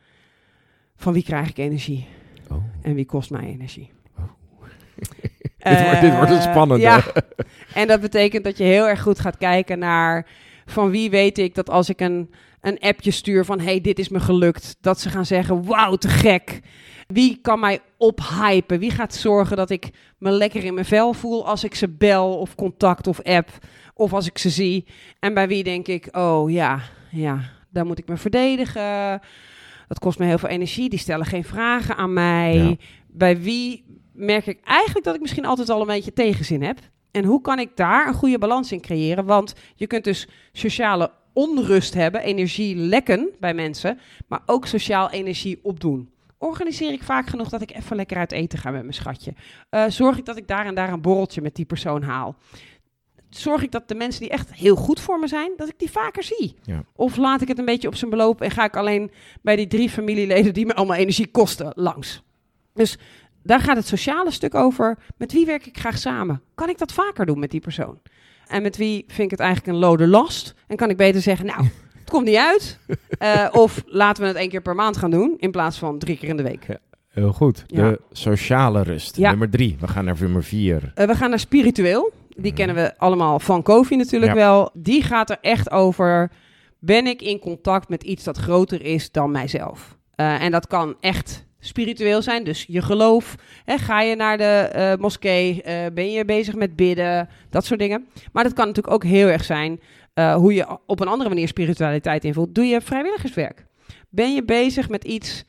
van 1.00 1.12
wie 1.12 1.22
krijg 1.22 1.48
ik 1.48 1.58
energie 1.58 2.06
Oh. 2.50 2.64
en 2.82 2.94
wie 2.94 3.04
kost 3.06 3.30
mij 3.30 3.42
energie. 3.44 3.90
Dit 5.58 5.82
wordt- 5.82 6.00
dit 6.00 6.14
wordt 6.14 6.30
een 6.30 6.36
Eh, 6.36 6.50
spannende. 6.50 6.82
Ja, 6.84 7.02
en 7.74 7.86
dat 7.86 8.00
betekent 8.00 8.44
dat 8.44 8.58
je 8.58 8.64
heel 8.64 8.88
erg 8.88 9.02
goed 9.02 9.20
gaat 9.20 9.36
kijken 9.36 9.78
naar 9.78 10.26
van 10.66 10.90
wie 10.90 11.10
weet 11.10 11.38
ik 11.38 11.54
dat 11.54 11.70
als 11.70 11.88
ik 11.88 12.00
een, 12.00 12.30
een 12.60 12.78
appje 12.78 13.10
stuur 13.10 13.44
van 13.44 13.60
hey, 13.60 13.80
dit 13.80 13.98
is 13.98 14.08
me 14.08 14.20
gelukt, 14.20 14.76
dat 14.80 15.00
ze 15.00 15.10
gaan 15.10 15.26
zeggen 15.26 15.64
wauw, 15.64 15.94
te 15.96 16.08
gek. 16.08 16.60
Wie 17.06 17.38
kan 17.42 17.60
mij 17.60 17.80
ophypen? 17.98 18.78
Wie 18.78 18.90
gaat 18.90 19.14
zorgen 19.14 19.56
dat 19.56 19.70
ik 19.70 19.90
me 20.18 20.30
lekker 20.30 20.64
in 20.64 20.74
mijn 20.74 20.86
vel 20.86 21.12
voel 21.12 21.46
als 21.46 21.64
ik 21.64 21.74
ze 21.74 21.88
bel 21.88 22.38
of 22.38 22.54
contact 22.54 23.06
of 23.06 23.20
app 23.22 23.48
of 23.94 24.12
als 24.12 24.26
ik 24.26 24.38
ze 24.38 24.50
zie? 24.50 24.86
En 25.18 25.34
bij 25.34 25.48
wie 25.48 25.64
denk 25.64 25.86
ik, 25.88 26.08
oh 26.16 26.50
ja, 26.50 26.80
ja, 27.10 27.40
daar 27.70 27.86
moet 27.86 27.98
ik 27.98 28.08
me 28.08 28.16
verdedigen. 28.16 29.20
Dat 29.90 29.98
kost 29.98 30.18
me 30.18 30.26
heel 30.26 30.38
veel 30.38 30.48
energie. 30.48 30.88
Die 30.88 30.98
stellen 30.98 31.26
geen 31.26 31.44
vragen 31.44 31.96
aan 31.96 32.12
mij. 32.12 32.54
Ja. 32.54 32.74
Bij 33.06 33.40
wie 33.40 33.84
merk 34.12 34.46
ik 34.46 34.60
eigenlijk 34.64 35.04
dat 35.04 35.14
ik 35.14 35.20
misschien 35.20 35.44
altijd 35.44 35.68
al 35.70 35.80
een 35.80 35.86
beetje 35.86 36.12
tegenzin 36.12 36.62
heb? 36.62 36.78
En 37.10 37.24
hoe 37.24 37.40
kan 37.40 37.58
ik 37.58 37.76
daar 37.76 38.08
een 38.08 38.14
goede 38.14 38.38
balans 38.38 38.72
in 38.72 38.80
creëren? 38.80 39.24
Want 39.24 39.54
je 39.74 39.86
kunt 39.86 40.04
dus 40.04 40.28
sociale 40.52 41.10
onrust 41.32 41.94
hebben, 41.94 42.20
energie 42.20 42.76
lekken 42.76 43.28
bij 43.40 43.54
mensen, 43.54 43.98
maar 44.28 44.42
ook 44.46 44.66
sociaal 44.66 45.10
energie 45.10 45.58
opdoen. 45.62 46.10
Organiseer 46.38 46.92
ik 46.92 47.02
vaak 47.02 47.28
genoeg 47.28 47.48
dat 47.48 47.62
ik 47.62 47.74
even 47.76 47.96
lekker 47.96 48.16
uit 48.16 48.32
eten 48.32 48.58
ga 48.58 48.70
met 48.70 48.82
mijn 48.82 48.94
schatje? 48.94 49.34
Eh, 49.70 49.84
zorg 49.88 50.18
ik 50.18 50.24
dat 50.24 50.36
ik 50.36 50.48
daar 50.48 50.66
en 50.66 50.74
daar 50.74 50.92
een 50.92 51.00
borreltje 51.00 51.40
met 51.40 51.54
die 51.54 51.64
persoon 51.64 52.02
haal? 52.02 52.36
Zorg 53.30 53.62
ik 53.62 53.70
dat 53.70 53.88
de 53.88 53.94
mensen 53.94 54.20
die 54.20 54.30
echt 54.30 54.54
heel 54.54 54.76
goed 54.76 55.00
voor 55.00 55.18
me 55.18 55.28
zijn, 55.28 55.52
dat 55.56 55.68
ik 55.68 55.78
die 55.78 55.90
vaker 55.90 56.22
zie? 56.22 56.54
Ja. 56.62 56.84
Of 56.94 57.16
laat 57.16 57.40
ik 57.40 57.48
het 57.48 57.58
een 57.58 57.64
beetje 57.64 57.88
op 57.88 57.94
zijn 57.94 58.10
beloop 58.10 58.40
en 58.40 58.50
ga 58.50 58.64
ik 58.64 58.76
alleen 58.76 59.10
bij 59.42 59.56
die 59.56 59.66
drie 59.66 59.90
familieleden 59.90 60.54
die 60.54 60.66
me 60.66 60.74
allemaal 60.74 60.96
energie 60.96 61.26
kosten 61.26 61.72
langs? 61.74 62.22
Dus 62.74 62.98
daar 63.42 63.60
gaat 63.60 63.76
het 63.76 63.86
sociale 63.86 64.30
stuk 64.30 64.54
over. 64.54 64.98
Met 65.16 65.32
wie 65.32 65.46
werk 65.46 65.66
ik 65.66 65.78
graag 65.78 65.98
samen? 65.98 66.42
Kan 66.54 66.68
ik 66.68 66.78
dat 66.78 66.92
vaker 66.92 67.26
doen 67.26 67.38
met 67.38 67.50
die 67.50 67.60
persoon? 67.60 67.98
En 68.46 68.62
met 68.62 68.76
wie 68.76 69.04
vind 69.06 69.18
ik 69.18 69.30
het 69.30 69.40
eigenlijk 69.40 69.72
een 69.72 69.80
lode 69.80 70.06
last? 70.06 70.54
En 70.66 70.76
kan 70.76 70.90
ik 70.90 70.96
beter 70.96 71.20
zeggen, 71.20 71.46
nou, 71.46 71.62
het 71.98 72.10
komt 72.10 72.26
niet 72.26 72.36
uit. 72.36 72.78
Eh, 73.18 73.48
of 73.52 73.82
laten 73.86 74.22
we 74.22 74.28
het 74.28 74.36
één 74.36 74.48
keer 74.48 74.62
per 74.62 74.74
maand 74.74 74.96
gaan 74.96 75.10
doen, 75.10 75.34
in 75.38 75.50
plaats 75.50 75.78
van 75.78 75.98
drie 75.98 76.16
keer 76.16 76.28
in 76.28 76.36
de 76.36 76.42
week. 76.42 76.66
Heel 77.08 77.32
goed. 77.32 77.64
Ja. 77.66 77.90
De 77.90 78.00
sociale 78.12 78.82
rust. 78.82 79.16
Ja. 79.16 79.30
Nummer 79.30 79.50
drie. 79.50 79.76
We 79.80 79.88
gaan 79.88 80.04
naar 80.04 80.16
nummer 80.20 80.44
vier. 80.44 80.92
Eh, 80.94 81.06
we 81.06 81.14
gaan 81.14 81.30
naar 81.30 81.38
spiritueel. 81.38 82.12
Die 82.40 82.52
kennen 82.52 82.76
we 82.76 82.98
allemaal 82.98 83.40
van 83.40 83.62
Kofi 83.62 83.96
natuurlijk 83.96 84.32
Ja. 84.32 84.38
wel. 84.38 84.70
Die 84.74 85.02
gaat 85.02 85.30
er 85.30 85.38
echt 85.40 85.70
over, 85.70 86.30
ben 86.78 87.06
ik 87.06 87.22
in 87.22 87.38
contact 87.38 87.88
met 87.88 88.02
iets 88.02 88.24
dat 88.24 88.36
groter 88.36 88.82
is 88.82 89.10
dan 89.10 89.30
mijzelf? 89.30 89.96
Eh, 90.14 90.42
en 90.42 90.50
dat 90.50 90.66
kan 90.66 90.96
echt 91.00 91.46
spiritueel 91.60 92.22
zijn, 92.22 92.44
dus 92.44 92.64
je 92.68 92.82
geloof. 92.82 93.34
Hè, 93.64 93.78
ga 93.78 94.00
je 94.00 94.16
naar 94.16 94.38
de 94.38 94.44
eh, 94.44 94.94
moskee, 94.98 95.62
eh, 95.62 95.92
ben 95.94 96.10
je 96.12 96.24
bezig 96.24 96.54
met 96.54 96.76
bidden, 96.76 97.28
dat 97.50 97.64
soort 97.64 97.80
dingen. 97.80 98.06
Maar 98.32 98.44
dat 98.44 98.52
kan 98.52 98.66
natuurlijk 98.66 98.94
ook 98.94 99.04
heel 99.04 99.28
erg 99.28 99.44
zijn 99.44 99.80
hoe 100.34 100.54
je 100.54 100.78
op 100.86 101.00
een 101.00 101.08
andere 101.08 101.28
manier 101.28 101.48
spiritualiteit 101.48 102.24
invult. 102.24 102.54
Doe 102.54 102.64
je 102.64 102.80
vrijwilligerswerk? 102.80 103.66
Ben 104.08 104.34
je 104.34 104.44
bezig 104.44 104.88
met 104.88 105.04
iets 105.04 105.44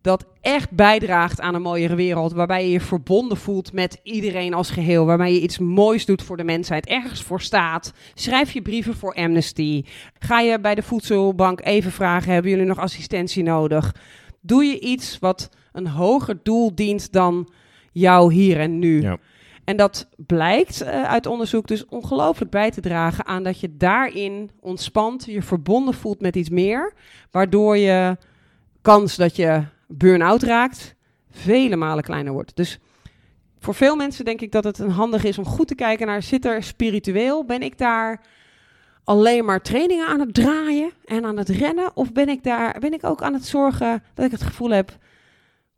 dat 0.00 0.24
echt 0.40 0.70
bijdraagt 0.70 1.40
aan 1.40 1.54
een 1.54 1.62
mooiere 1.62 1.94
wereld, 1.94 2.32
waarbij 2.32 2.64
je 2.64 2.70
je 2.70 2.80
verbonden 2.80 3.36
voelt 3.36 3.72
met 3.72 4.00
iedereen 4.02 4.54
als 4.54 4.70
geheel, 4.70 5.06
waarmee 5.06 5.34
je 5.34 5.40
iets 5.40 5.58
moois 5.58 6.06
doet 6.06 6.22
voor 6.22 6.36
de 6.36 6.44
mensheid, 6.44 6.86
ergens 6.86 7.22
voor 7.22 7.40
staat. 7.40 7.92
Schrijf 8.14 8.52
je 8.52 8.62
brieven 8.62 8.94
voor 8.94 9.14
Amnesty. 9.14 9.84
Ga 10.18 10.40
je 10.40 10.60
bij 10.60 10.74
de 10.74 10.82
voedselbank 10.82 11.60
even 11.64 11.92
vragen: 11.92 12.32
hebben 12.32 12.50
jullie 12.50 12.66
nog 12.66 12.78
assistentie 12.78 13.42
nodig? 13.42 13.94
Doe 14.40 14.64
je 14.64 14.80
iets 14.80 15.18
wat 15.18 15.48
een 15.72 15.86
hoger 15.86 16.38
doel 16.42 16.74
dient 16.74 17.12
dan 17.12 17.52
jou 17.92 18.32
hier 18.32 18.60
en 18.60 18.78
nu? 18.78 19.02
Ja. 19.02 19.18
En 19.64 19.76
dat 19.76 20.08
blijkt 20.16 20.80
eh, 20.80 21.02
uit 21.02 21.26
onderzoek 21.26 21.66
dus 21.66 21.86
ongelooflijk 21.86 22.50
bij 22.50 22.70
te 22.70 22.80
dragen 22.80 23.26
aan 23.26 23.42
dat 23.42 23.60
je 23.60 23.76
daarin 23.76 24.50
ontspant, 24.60 25.24
je 25.24 25.42
verbonden 25.42 25.94
voelt 25.94 26.20
met 26.20 26.36
iets 26.36 26.48
meer, 26.48 26.92
waardoor 27.30 27.76
je 27.76 28.16
kans 28.82 29.16
dat 29.16 29.36
je 29.36 29.62
burn-out 29.92 30.42
raakt 30.42 30.94
vele 31.30 31.76
malen 31.76 32.04
kleiner 32.04 32.32
wordt. 32.32 32.56
Dus 32.56 32.78
voor 33.58 33.74
veel 33.74 33.96
mensen 33.96 34.24
denk 34.24 34.40
ik 34.40 34.52
dat 34.52 34.64
het 34.64 34.78
een 34.78 34.90
handig 34.90 35.24
is 35.24 35.38
om 35.38 35.44
goed 35.44 35.68
te 35.68 35.74
kijken 35.74 36.06
naar, 36.06 36.22
zit 36.22 36.44
er 36.44 36.62
spiritueel, 36.62 37.44
ben 37.44 37.62
ik 37.62 37.78
daar 37.78 38.20
alleen 39.04 39.44
maar 39.44 39.62
trainingen 39.62 40.06
aan 40.06 40.20
het 40.20 40.34
draaien 40.34 40.90
en 41.04 41.24
aan 41.24 41.36
het 41.36 41.48
rennen? 41.48 41.96
Of 41.96 42.12
ben 42.12 42.28
ik 42.28 42.42
daar, 42.42 42.78
ben 42.80 42.92
ik 42.92 43.04
ook 43.04 43.22
aan 43.22 43.34
het 43.34 43.44
zorgen 43.44 44.02
dat 44.14 44.24
ik 44.24 44.30
het 44.30 44.42
gevoel 44.42 44.70
heb, 44.70 44.98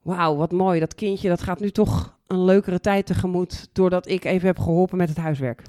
wauw, 0.03 0.37
wat 0.37 0.53
mooi, 0.53 0.81
dat 0.81 0.95
kindje, 0.95 1.29
dat 1.29 1.43
gaat 1.43 1.61
nu 1.61 1.71
toch 1.71 2.19
een 2.27 2.45
leukere 2.45 2.81
tijd 2.81 3.07
tegemoet, 3.07 3.69
doordat 3.73 4.09
ik 4.09 4.25
even 4.25 4.47
heb 4.47 4.59
geholpen 4.59 4.99
met 4.99 5.09
het 5.09 5.19
huiswerk. 5.19 5.63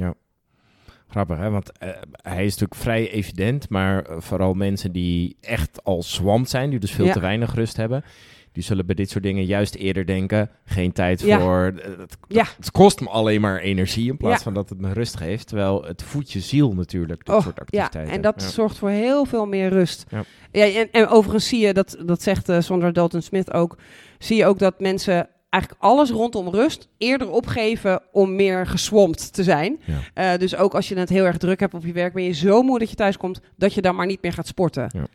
Grappig, 1.13 1.37
hè? 1.37 1.49
Want 1.49 1.71
eh, 1.77 1.89
hij 2.11 2.45
is 2.45 2.51
natuurlijk 2.51 2.81
vrij 2.81 3.11
evident, 3.11 3.69
maar 3.69 4.03
eh, 4.05 4.15
vooral 4.19 4.53
mensen 4.53 4.91
die 4.91 5.35
echt 5.41 5.83
al 5.83 6.03
zwamd 6.03 6.49
zijn, 6.49 6.69
die 6.69 6.79
dus 6.79 6.91
veel 6.91 7.05
Ja. 7.05 7.13
te 7.13 7.19
weinig 7.19 7.55
rust 7.55 7.77
hebben, 7.77 8.03
die 8.51 8.63
zullen 8.63 8.85
bij 8.85 8.95
dit 8.95 9.09
soort 9.09 9.23
dingen 9.23 9.45
juist 9.45 9.75
eerder 9.75 10.05
denken, 10.05 10.49
geen 10.65 10.91
tijd 10.91 11.21
Ja. 11.21 11.39
voor, 11.39 11.73
eh, 11.83 11.97
het, 11.97 12.17
Ja. 12.27 12.45
het 12.57 12.71
kost 12.71 13.01
me 13.01 13.09
alleen 13.09 13.41
maar 13.41 13.59
energie 13.59 14.09
in 14.09 14.17
plaats 14.17 14.37
Ja. 14.37 14.43
van 14.43 14.53
dat 14.53 14.69
het 14.69 14.81
me 14.81 14.93
rust 14.93 15.17
geeft, 15.17 15.47
terwijl 15.47 15.83
het 15.83 16.03
voedt 16.03 16.31
je 16.31 16.39
ziel 16.39 16.73
natuurlijk, 16.73 17.25
dit 17.25 17.35
Oh, 17.35 17.41
soort 17.41 17.55
Ja, 17.55 17.61
activiteiten. 17.61 18.15
en 18.15 18.21
dat 18.21 18.41
Ja. 18.41 18.47
zorgt 18.47 18.77
voor 18.77 18.89
heel 18.89 19.25
veel 19.25 19.45
meer 19.45 19.69
rust. 19.69 20.05
Ja. 20.09 20.23
Ja. 20.51 20.65
en, 20.79 20.87
en 20.91 21.07
overigens 21.07 21.47
zie 21.47 21.65
je, 21.65 21.73
dat, 21.73 21.97
dat 22.05 22.21
zegt 22.21 22.49
eh 22.49 22.59
Sondra 22.59 22.91
Dalton-Smith 22.91 23.53
ook, 23.53 23.77
zie 24.19 24.37
je 24.37 24.45
ook 24.45 24.59
dat 24.59 24.79
mensen 24.79 25.27
eigenlijk 25.53 25.83
alles 25.83 26.09
rondom 26.09 26.49
rust 26.49 26.87
eerder 26.97 27.29
opgeven 27.29 28.01
om 28.11 28.35
meer 28.35 28.67
geswomd 28.67 29.33
te 29.33 29.43
zijn. 29.43 29.79
Ja. 29.85 30.33
Eh, 30.33 30.39
dus 30.39 30.55
ook 30.55 30.73
als 30.73 30.87
je 30.87 30.97
het 30.97 31.09
heel 31.09 31.25
erg 31.25 31.37
druk 31.37 31.59
hebt 31.59 31.73
op 31.73 31.85
je 31.85 31.93
werk, 31.93 32.13
ben 32.13 32.23
je 32.23 32.31
zo 32.31 32.61
moe 32.61 32.79
dat 32.79 32.89
je 32.89 32.95
thuis 32.95 33.17
komt, 33.17 33.41
dat 33.55 33.73
je 33.73 33.81
dan 33.81 33.95
maar 33.95 34.05
niet 34.05 34.21
meer 34.21 34.33
gaat 34.33 34.47
sporten. 34.47 34.89
Ja. 34.93 35.05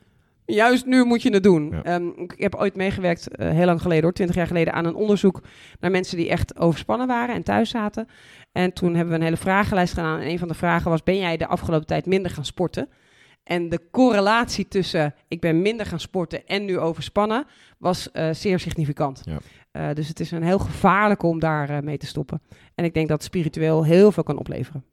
Juist 0.45 0.87
nu 0.87 1.04
moet 1.04 1.23
je 1.23 1.30
het 1.30 1.42
doen. 1.42 1.71
Ja. 1.71 1.83
Ehm, 1.83 2.09
ik 2.16 2.35
heb 2.37 2.54
ooit 2.54 2.76
meegewerkt, 2.76 3.37
eh, 3.37 3.50
heel 3.50 3.66
lang 3.66 3.83
geleden 3.83 4.02
hoor, 4.02 4.12
twintig 4.12 4.37
jaar 4.37 4.47
geleden, 4.47 4.73
aan 4.73 4.85
een 4.85 4.95
onderzoek 4.95 5.42
naar 5.80 5.90
mensen 5.90 6.16
die 6.16 6.28
echt 6.28 6.59
overspannen 6.59 7.07
waren 7.07 7.35
en 7.35 7.42
thuis 7.42 7.71
zaten. 7.71 8.09
En 8.52 8.73
toen 8.73 8.95
hebben 8.95 9.09
we 9.09 9.18
een 9.18 9.25
hele 9.25 9.37
vragenlijst 9.37 9.95
gedaan. 9.95 10.21
En 10.21 10.28
een 10.28 10.38
van 10.38 10.49
de 10.49 10.54
vragen 10.54 10.90
was: 10.90 11.02
Ben 11.02 11.18
jij 11.18 11.37
de 11.37 11.47
afgelopen 11.47 11.87
tijd 11.87 12.07
minder 12.07 12.30
gaan 12.30 12.45
sporten? 12.45 12.88
En 13.49 13.68
de 13.68 13.80
correlatie 13.90 14.68
tussen 14.68 15.14
ik 15.28 15.40
ben 15.40 15.62
minder 15.62 15.87
gaan 15.87 16.00
sporten 16.00 16.47
en 16.47 16.64
nu 16.64 16.78
overspannen 16.78 17.47
was 17.78 18.11
eh, 18.11 18.28
zeer 18.33 18.59
significant. 18.59 19.21
Ja. 19.25 19.38
Eh, 19.79 19.95
dus 19.95 20.09
het 20.09 20.21
is 20.21 20.31
een 20.31 20.43
heel 20.43 20.59
gevaarlijk 20.59 21.23
om 21.23 21.39
daar 21.39 21.71
eh, 21.71 21.79
mee 21.83 21.99
te 21.99 22.07
stoppen. 22.07 22.41
En 22.75 22.85
ik 22.85 22.95
denk 22.95 23.09
dat 23.09 23.23
spiritueel 23.23 23.85
heel 23.85 24.13
veel 24.13 24.23
kan 24.23 24.39
opleveren. 24.39 24.85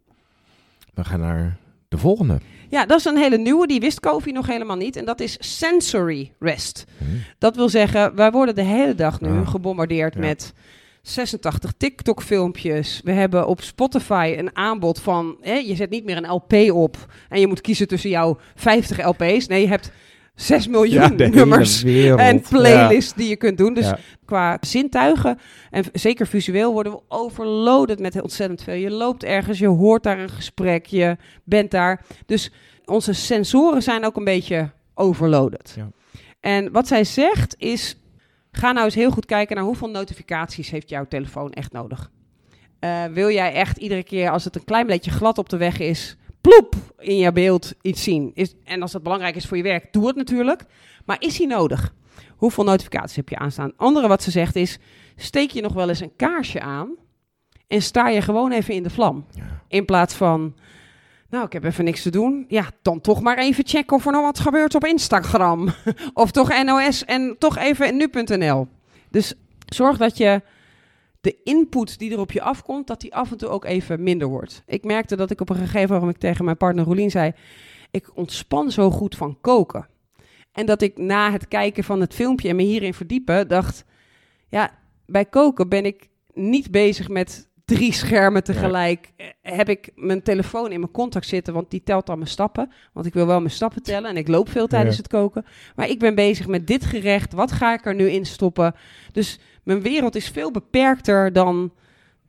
We 0.94 1.04
gaan 1.04 1.20
naar 1.20 1.58
de 1.88 1.98
volgende. 1.98 2.40
Ja, 2.70 2.86
dat 2.86 3.00
is 3.00 3.06
een 3.06 3.18
hele 3.18 3.38
nieuwe. 3.38 3.68
Die 3.68 3.80
wist 3.80 4.00
Kofi 4.00 4.32
nog 4.32 4.48
helemaal 4.48 4.76
niet. 4.76 4.96
En 4.96 5.06
dat 5.06 5.20
is 5.20 5.38
sensory 5.58 6.32
rest. 6.40 6.86
Hm. 6.98 7.04
Dat 7.38 7.56
wil 7.56 7.70
zeggen, 7.70 8.16
wij 8.16 8.32
worden 8.32 8.56
de 8.56 8.62
hele 8.64 8.96
dag 8.96 9.22
nu 9.22 9.30
Ah. 9.30 9.48
gebombardeerd 9.48 10.14
Ja. 10.14 10.20
met 10.20 10.54
86 11.02 11.72
TikTok-filmpjes. 11.78 13.02
We 13.04 13.12
hebben 13.12 13.48
op 13.48 13.62
Spotify 13.62 14.36
een 14.38 14.56
aanbod 14.56 15.00
van... 15.00 15.38
Hè, 15.42 15.54
je 15.54 15.76
zet 15.76 15.90
niet 15.90 16.06
meer 16.06 16.18
een 16.18 16.30
LP 16.32 16.54
op 16.72 16.98
en 17.30 17.40
je 17.40 17.48
moet 17.48 17.62
kiezen 17.62 17.88
tussen 17.88 18.10
jouw 18.10 18.38
50 18.56 19.06
LP's. 19.06 19.48
Nee, 19.48 19.62
je 19.62 19.68
hebt 19.68 19.92
6 20.36 20.68
miljoen 20.68 21.16
nummers 21.16 21.84
en 22.18 22.42
playlists 22.42 23.14
die 23.14 23.30
je 23.30 23.36
kunt 23.36 23.58
doen. 23.58 23.74
Dus 23.74 23.86
Ja. 23.86 23.98
qua 24.26 24.58
zintuigen 24.62 25.40
en 25.72 25.84
zeker 25.94 26.28
visueel 26.28 26.74
worden 26.74 26.92
we 26.94 27.00
overloaded 27.08 28.00
met 28.00 28.22
ontzettend 28.22 28.64
veel. 28.64 28.74
Je 28.74 28.92
loopt 28.92 29.24
ergens, 29.24 29.60
je 29.60 29.68
hoort 29.68 30.04
daar 30.04 30.20
een 30.20 30.30
gesprek, 30.30 30.86
je 30.86 31.18
bent 31.44 31.72
daar. 31.72 32.06
Dus 32.26 32.52
onze 32.86 33.14
sensoren 33.14 33.84
zijn 33.84 34.06
ook 34.06 34.16
een 34.16 34.24
beetje 34.24 34.70
overloaded. 34.94 35.74
Ja. 35.76 35.90
En 36.40 36.72
wat 36.72 36.88
zij 36.88 37.04
zegt 37.04 37.56
is, 37.58 37.98
ga 38.52 38.72
nou 38.72 38.86
eens 38.86 38.96
heel 38.96 39.12
goed 39.12 39.26
kijken 39.26 39.56
naar 39.56 39.66
hoeveel 39.66 39.90
notificaties 39.90 40.70
heeft 40.70 40.90
jouw 40.90 41.06
telefoon 41.08 41.52
echt 41.52 41.72
nodig. 41.72 42.12
Eh, 42.80 43.04
wil 43.06 43.30
jij 43.30 43.54
echt 43.54 43.78
iedere 43.78 44.04
keer 44.04 44.30
als 44.30 44.44
het 44.44 44.56
een 44.56 44.64
klein 44.64 44.88
beetje 44.88 45.12
glad 45.12 45.38
op 45.38 45.50
de 45.50 45.58
weg 45.58 45.80
is, 45.80 46.18
ploep 46.46 46.76
in 47.00 47.18
je 47.18 47.32
beeld 47.32 47.74
iets 47.82 48.04
zien? 48.04 48.32
Is, 48.34 48.56
en 48.64 48.82
als 48.82 48.92
dat 48.92 49.04
belangrijk 49.04 49.36
is 49.36 49.46
voor 49.46 49.58
je 49.58 49.64
werk, 49.64 49.94
doe 49.94 50.08
het 50.08 50.16
natuurlijk. 50.16 50.66
Maar 51.06 51.18
is 51.20 51.38
die 51.38 51.48
nodig? 51.48 51.94
Hoeveel 52.36 52.64
notificaties 52.64 53.16
heb 53.16 53.30
je 53.30 53.38
aanstaan? 53.38 53.74
Andere 53.76 54.08
wat 54.08 54.24
ze 54.24 54.32
zegt 54.32 54.56
is, 54.56 54.80
steek 55.16 55.50
je 55.50 55.62
nog 55.62 55.74
wel 55.74 55.90
eens 55.90 56.00
een 56.00 56.16
kaarsje 56.16 56.62
aan 56.62 56.96
en 57.68 57.82
sta 57.82 58.08
je 58.08 58.22
gewoon 58.22 58.52
even 58.52 58.74
in 58.74 58.84
de 58.84 58.90
vlam. 58.90 59.26
Ja. 59.32 59.64
In 59.68 59.86
plaats 59.86 60.14
van, 60.14 60.56
nou, 61.30 61.46
ik 61.46 61.54
heb 61.54 61.64
even 61.64 61.84
niks 61.84 62.02
te 62.02 62.10
doen. 62.10 62.46
Ja, 62.48 62.70
dan 62.82 63.02
toch 63.02 63.22
maar 63.22 63.38
even 63.38 63.68
checken 63.68 63.98
of 63.98 64.06
er 64.06 64.12
nog 64.12 64.22
wat 64.22 64.40
gebeurt 64.40 64.76
op 64.76 64.86
Instagram. 64.86 65.70
of 66.14 66.32
toch 66.32 66.64
NOS 66.64 67.06
en 67.06 67.36
toch 67.40 67.58
even 67.58 67.98
nu.nl. 67.98 68.68
Dus 69.10 69.34
zorg 69.66 69.98
dat 69.98 70.18
je 70.18 70.42
de 71.26 71.38
input 71.44 72.00
die 72.00 72.12
er 72.12 72.20
op 72.20 72.32
je 72.32 72.42
afkomt, 72.42 72.88
dat 72.88 73.02
die 73.02 73.16
af 73.16 73.32
en 73.32 73.38
toe 73.38 73.50
ook 73.50 73.66
even 73.66 74.04
minder 74.04 74.28
wordt. 74.28 74.64
Ik 74.66 74.84
merkte 74.84 75.16
dat 75.16 75.32
ik 75.32 75.42
op 75.42 75.50
een 75.50 75.56
gegeven 75.56 76.00
moment 76.00 76.20
tegen 76.20 76.46
mijn 76.46 76.58
partner 76.58 76.86
Rolien 76.86 77.12
zei, 77.12 77.34
ik 77.92 78.16
ontspan 78.16 78.72
zo 78.72 78.92
goed 78.92 79.16
van 79.16 79.38
koken. 79.42 79.88
En 80.52 80.66
dat 80.66 80.82
ik 80.82 80.98
na 80.98 81.32
het 81.32 81.48
kijken 81.48 81.84
van 81.84 82.02
het 82.02 82.14
filmpje 82.14 82.50
en 82.50 82.56
me 82.56 82.64
hierin 82.64 82.94
verdiepen, 82.94 83.48
dacht, 83.48 83.86
ja, 84.50 84.80
bij 85.06 85.26
koken 85.26 85.70
ben 85.70 85.86
ik 85.86 86.10
niet 86.34 86.72
bezig 86.72 87.10
met 87.10 87.50
drie 87.66 87.92
schermen 87.94 88.44
tegelijk. 88.44 89.12
Eh, 89.18 89.26
Heb 89.42 89.70
ik 89.70 89.90
mijn 89.96 90.22
telefoon 90.22 90.72
in 90.72 90.80
mijn 90.80 90.92
contact 90.92 91.26
zitten, 91.28 91.54
want 91.54 91.72
die 91.72 91.84
telt 91.84 92.06
dan 92.06 92.18
mijn 92.18 92.30
stappen. 92.30 92.72
Want 92.94 93.06
ik 93.06 93.14
wil 93.14 93.26
wel 93.28 93.40
mijn 93.40 93.52
stappen 93.52 93.84
tellen 93.84 94.10
en 94.10 94.18
ik 94.18 94.28
loop 94.28 94.50
veel 94.50 94.68
tijdens 94.68 94.96
Ja. 94.96 95.02
het 95.02 95.12
koken. 95.12 95.46
Maar 95.76 95.90
ik 95.90 96.00
ben 96.00 96.16
bezig 96.16 96.48
met 96.48 96.68
dit 96.68 96.86
gerecht. 96.86 97.34
Wat 97.34 97.52
ga 97.52 97.74
ik 97.74 97.86
er 97.86 97.96
nu 97.96 98.10
in 98.10 98.26
stoppen? 98.26 98.76
Dus 99.12 99.40
mijn 99.64 99.82
wereld 99.82 100.16
is 100.16 100.30
veel 100.30 100.52
beperkter 100.52 101.34
dan 101.34 101.72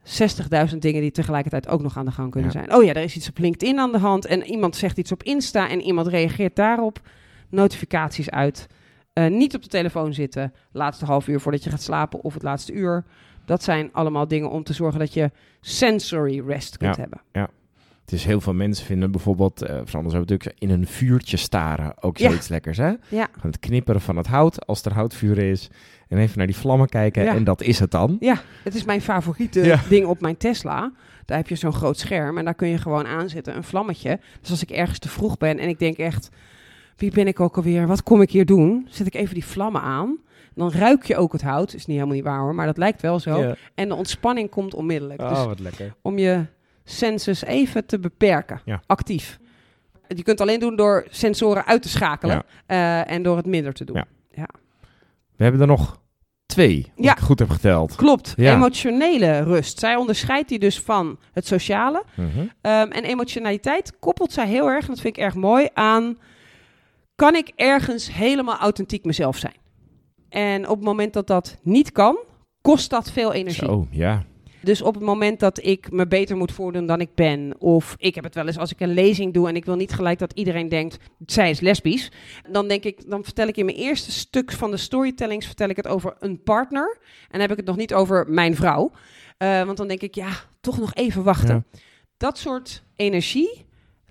60.000 0.02 0.82
dingen 0.82 1.00
die 1.00 1.10
tegelijkertijd 1.10 1.68
ook 1.68 1.82
nog 1.82 1.96
aan 1.96 2.04
de 2.04 2.10
gang 2.10 2.30
kunnen 2.30 2.52
Ja. 2.52 2.58
zijn. 2.58 2.74
Oh 2.74 2.84
ja, 2.84 2.92
er 2.94 3.02
is 3.02 3.16
iets 3.16 3.28
op 3.28 3.38
LinkedIn 3.38 3.78
aan 3.78 3.92
de 3.92 3.98
hand 3.98 4.26
en 4.26 4.42
iemand 4.44 4.76
zegt 4.76 4.98
iets 4.98 5.12
op 5.12 5.22
Insta 5.22 5.68
en 5.68 5.80
iemand 5.80 6.06
reageert 6.06 6.56
daarop. 6.56 7.00
Notificaties 7.50 8.30
uit. 8.30 8.66
Eh, 9.16 9.26
niet 9.26 9.54
op 9.54 9.62
de 9.62 9.68
telefoon 9.68 10.14
zitten. 10.14 10.52
Laatste 10.72 11.04
half 11.04 11.28
uur 11.28 11.40
voordat 11.40 11.64
je 11.64 11.70
gaat 11.70 11.82
slapen 11.82 12.22
of 12.22 12.34
het 12.34 12.42
laatste 12.42 12.72
uur. 12.72 13.04
Dat 13.44 13.62
zijn 13.62 13.88
allemaal 13.92 14.28
dingen 14.28 14.50
om 14.50 14.62
te 14.64 14.72
zorgen 14.72 14.98
dat 14.98 15.12
je 15.14 15.30
sensory 15.60 16.42
rest 16.46 16.76
kunt 16.76 16.96
Ja. 16.96 17.00
hebben. 17.02 17.20
Het 18.00 18.14
is 18.14 18.24
heel 18.24 18.40
veel 18.40 18.52
mensen 18.54 18.86
vinden 18.86 19.10
bijvoorbeeld, 19.10 19.58
we 19.60 19.66
het 19.66 19.92
natuurlijk 20.02 20.54
in 20.58 20.70
een 20.70 20.86
vuurtje 20.86 21.36
staren 21.36 22.02
ook 22.02 22.18
Ja. 22.18 22.26
zoiets 22.28 22.48
lekkers, 22.48 22.76
hè? 22.76 22.88
Ja. 23.08 23.28
Gewoon 23.32 23.50
het 23.50 23.58
knipperen 23.58 24.00
van 24.00 24.16
het 24.16 24.26
hout 24.26 24.66
als 24.66 24.82
er 24.84 24.92
houtvuur 24.92 25.38
is. 25.38 25.70
En 26.08 26.18
even 26.18 26.38
naar 26.38 26.46
die 26.46 26.56
vlammen 26.56 26.88
kijken 26.88 27.24
Ja. 27.24 27.34
en 27.34 27.44
dat 27.44 27.62
is 27.62 27.78
het 27.78 27.90
dan. 27.90 28.16
Ja, 28.20 28.40
het 28.64 28.74
is 28.74 28.84
mijn 28.84 29.00
favoriete 29.00 29.60
Ja. 29.64 29.80
ding 29.88 30.06
op 30.06 30.20
mijn 30.20 30.36
Tesla. 30.36 30.92
Daar 31.24 31.36
heb 31.36 31.48
je 31.48 31.54
zo'n 31.56 31.72
groot 31.72 31.98
scherm 31.98 32.38
en 32.38 32.44
daar 32.44 32.54
kun 32.54 32.68
je 32.68 32.78
gewoon 32.78 33.06
aanzetten, 33.06 33.56
een 33.56 33.64
vlammetje. 33.64 34.20
Dus 34.40 34.50
als 34.50 34.62
ik 34.62 34.70
ergens 34.70 34.98
te 34.98 35.08
vroeg 35.08 35.36
ben 35.38 35.58
en 35.58 35.68
ik 35.68 35.78
denk 35.78 35.96
echt, 35.96 36.28
wie 36.96 37.10
ben 37.10 37.26
ik 37.26 37.40
ook 37.40 37.56
alweer? 37.56 37.86
Wat 37.86 38.02
kom 38.02 38.20
ik 38.22 38.30
hier 38.30 38.46
doen? 38.46 38.86
Zet 38.90 39.06
ik 39.06 39.14
even 39.14 39.34
die 39.34 39.44
vlammen 39.46 39.80
aan. 39.82 40.18
Dan 40.54 40.70
ruik 40.72 41.04
je 41.04 41.16
ook 41.16 41.32
het 41.32 41.42
hout. 41.42 41.74
Is 41.74 41.86
niet 41.86 41.96
helemaal 41.96 42.14
niet 42.16 42.24
waar 42.24 42.40
hoor, 42.40 42.54
maar 42.54 42.66
dat 42.66 42.76
lijkt 42.76 43.02
wel 43.02 43.18
zo. 43.20 43.40
Ja. 43.42 43.54
En 43.74 43.88
de 43.88 43.94
ontspanning 43.94 44.50
komt 44.50 44.74
onmiddellijk. 44.74 45.18
Dus 45.20 45.30
Oh, 45.38 45.44
wat 45.44 45.58
lekker. 45.60 45.94
om 46.02 46.18
je 46.18 46.44
senses 46.84 47.44
even 47.44 47.86
te 47.86 47.98
beperken, 47.98 48.60
Ja. 48.64 48.82
actief. 48.86 49.38
Je 50.08 50.14
kunt 50.14 50.26
het 50.38 50.40
alleen 50.40 50.60
doen 50.60 50.76
door 50.76 51.06
sensoren 51.10 51.64
uit 51.66 51.82
te 51.82 51.88
schakelen 51.88 52.42
eh, 52.66 53.10
en 53.10 53.22
door 53.22 53.36
het 53.36 53.46
minder 53.46 53.72
te 53.72 53.84
doen. 53.84 54.04
Ja. 54.30 54.48
We 55.36 55.42
hebben 55.42 55.60
er 55.60 55.66
nog 55.66 56.00
twee, 56.46 56.92
Ja. 56.96 57.12
ik 57.12 57.18
goed 57.18 57.38
heb 57.38 57.50
geteld. 57.50 57.94
Klopt, 57.96 58.32
Ja. 58.36 58.54
emotionele 58.54 59.38
rust. 59.42 59.78
Zij 59.78 59.96
onderscheidt 59.96 60.48
die 60.48 60.58
dus 60.58 60.80
van 60.80 61.18
het 61.32 61.46
sociale. 61.46 62.02
Mhm. 62.14 62.28
Ehm, 62.60 62.90
en 62.90 63.04
emotionaliteit 63.04 63.98
koppelt 63.98 64.32
zij 64.32 64.46
heel 64.46 64.68
erg, 64.68 64.80
en 64.82 64.88
dat 64.94 65.00
vind 65.00 65.16
ik 65.16 65.22
erg 65.22 65.34
mooi, 65.34 65.68
aan... 65.74 66.18
kan 67.16 67.34
ik 67.34 67.52
ergens 67.54 68.12
helemaal 68.12 68.56
authentiek 68.56 69.04
mezelf 69.04 69.36
zijn? 69.36 69.56
En 70.28 70.68
op 70.68 70.76
het 70.76 70.84
moment 70.84 71.12
dat 71.12 71.26
dat 71.26 71.56
niet 71.62 71.92
kan, 71.92 72.18
kost 72.60 72.90
dat 72.90 73.10
veel 73.10 73.32
energie. 73.32 73.66
Zo, 73.66 73.86
ja. 73.90 74.24
Dus 74.60 74.82
op 74.82 74.94
het 74.94 75.02
moment 75.02 75.40
dat 75.40 75.64
ik 75.64 75.90
me 75.90 76.06
beter 76.06 76.36
moet 76.36 76.52
voordoen 76.52 76.86
dan 76.86 77.00
ik 77.00 77.14
ben, 77.14 77.54
of 77.58 77.94
ik 77.98 78.14
heb 78.14 78.24
het 78.24 78.34
wel 78.34 78.46
eens 78.46 78.58
als 78.58 78.72
ik 78.72 78.80
een 78.80 78.94
lezing 78.94 79.34
doe 79.34 79.48
en 79.48 79.56
ik 79.56 79.64
wil 79.64 79.76
niet 79.76 79.92
gelijk 79.92 80.18
dat 80.18 80.32
iedereen 80.32 80.68
denkt, 80.68 80.98
zij 81.26 81.50
is 81.50 81.60
lesbisch, 81.60 82.10
dan 82.50 82.68
denk 82.68 82.84
ik, 82.84 83.10
dan 83.10 83.24
vertel 83.24 83.48
ik 83.48 83.56
in 83.56 83.64
mijn 83.64 83.76
eerste 83.76 84.12
stuk 84.12 84.52
van 84.52 84.70
de 84.70 84.76
storytellings 84.76 85.46
vertel 85.46 85.68
ik 85.68 85.76
het 85.76 85.86
over 85.86 86.16
een 86.20 86.42
partner 86.42 86.98
en 87.00 87.28
dan 87.30 87.40
heb 87.40 87.50
ik 87.50 87.56
het 87.56 87.66
nog 87.66 87.76
niet 87.76 87.94
over 87.94 88.26
mijn 88.28 88.56
vrouw, 88.56 88.90
Eh, 89.36 89.62
want 89.64 89.76
dan 89.76 89.88
denk 89.88 90.00
ik, 90.00 90.14
ja, 90.14 90.30
toch 90.60 90.78
nog 90.78 90.94
even 90.94 91.22
wachten. 91.22 91.66
Dat 92.16 92.38
soort 92.38 92.82
energie 92.96 93.65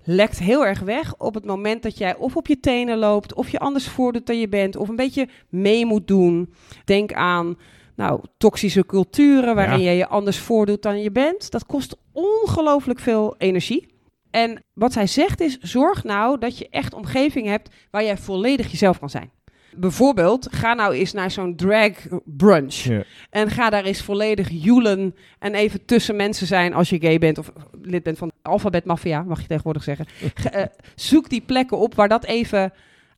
lekt 0.06 0.38
heel 0.38 0.66
erg 0.66 0.80
weg 0.80 1.14
op 1.16 1.34
het 1.34 1.44
moment 1.44 1.82
dat 1.82 1.98
jij 1.98 2.16
of 2.16 2.36
op 2.36 2.46
je 2.46 2.60
tenen 2.60 2.98
loopt, 2.98 3.34
of 3.34 3.48
je 3.48 3.58
anders 3.58 3.88
voordoet 3.88 4.26
dan 4.26 4.38
je 4.38 4.48
bent, 4.48 4.76
of 4.76 4.88
een 4.88 4.96
beetje 4.96 5.28
mee 5.48 5.86
moet 5.86 6.06
doen. 6.06 6.54
Denk 6.84 7.12
aan 7.12 7.58
nou, 7.96 8.20
toxische 8.36 8.86
culturen 8.86 9.54
waarin 9.54 9.80
Ja. 9.80 9.90
je 9.90 9.96
je 9.96 10.06
anders 10.06 10.38
voordoet 10.38 10.82
dan 10.82 11.02
je 11.02 11.10
bent. 11.10 11.50
Dat 11.50 11.66
kost 11.66 11.96
ongelooflijk 12.12 12.98
veel 12.98 13.34
energie. 13.38 13.94
En 14.30 14.64
wat 14.72 14.92
zij 14.92 15.06
zegt 15.06 15.40
is, 15.40 15.58
zorg 15.58 16.04
nou 16.04 16.38
dat 16.38 16.58
je 16.58 16.68
echt 16.70 16.94
omgeving 16.94 17.46
hebt 17.46 17.74
waar 17.90 18.04
jij 18.04 18.16
volledig 18.16 18.70
jezelf 18.70 18.98
kan 18.98 19.10
zijn. 19.10 19.30
Bijvoorbeeld, 19.76 20.48
ga 20.50 20.74
nou 20.74 20.94
eens 20.94 21.12
naar 21.12 21.30
zo'n 21.30 21.56
drag 21.56 21.92
brunch. 22.24 22.84
En 23.30 23.50
ga 23.50 23.70
daar 23.70 23.84
eens 23.84 24.02
volledig 24.02 24.48
joelen 24.50 25.14
en 25.38 25.54
even 25.54 25.84
tussen 25.84 26.16
mensen 26.16 26.46
zijn 26.46 26.74
als 26.74 26.90
je 26.90 26.98
gay 27.00 27.18
bent 27.18 27.38
of 27.38 27.52
lid 27.82 28.02
bent 28.02 28.18
van 28.18 28.28
de 28.28 28.34
Alphabet 28.42 28.84
Mafia, 28.84 29.22
mag 29.22 29.40
je 29.40 29.46
tegenwoordig 29.46 29.82
zeggen. 29.82 30.06
Ge- 30.34 30.48
eh, 30.48 30.66
zoek 30.94 31.28
die 31.28 31.40
plekken 31.40 31.78
op 31.78 31.94
waar 31.94 32.08
dat 32.08 32.24
even 32.24 32.72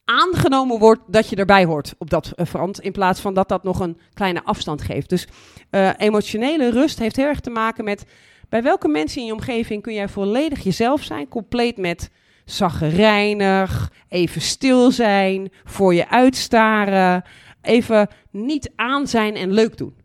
aangenomen 0.04 0.78
wordt 0.78 1.00
dat 1.06 1.28
je 1.28 1.36
erbij 1.36 1.64
hoort 1.64 1.94
op 1.98 2.10
dat 2.10 2.32
eh, 2.36 2.46
front, 2.46 2.80
in 2.80 2.92
plaats 2.92 3.20
van 3.20 3.34
dat 3.34 3.48
dat 3.48 3.62
nog 3.62 3.80
een 3.80 3.98
kleine 4.14 4.44
afstand 4.44 4.82
geeft. 4.82 5.08
Dus 5.08 5.26
eh, 5.70 5.90
emotionele 5.98 6.70
rust 6.70 6.98
heeft 6.98 7.16
heel 7.16 7.26
erg 7.26 7.40
te 7.40 7.50
maken 7.50 7.84
met 7.84 8.04
Bij 8.48 8.62
welke 8.62 8.88
mensen 8.88 9.20
in 9.20 9.26
je 9.26 9.32
omgeving 9.32 9.82
kun 9.82 9.94
jij 9.94 10.08
volledig 10.08 10.62
jezelf 10.62 11.02
zijn, 11.02 11.28
compleet 11.28 11.76
met 11.76 12.10
zaggerijnig, 12.50 13.92
even 14.08 14.40
stil 14.40 14.90
zijn, 14.90 15.50
voor 15.64 15.94
je 15.94 16.08
uitstaren, 16.08 17.24
even 17.62 18.08
niet 18.30 18.72
aan 18.76 19.06
zijn 19.06 19.34
en 19.34 19.52
leuk 19.52 19.76
doen. 19.76 19.96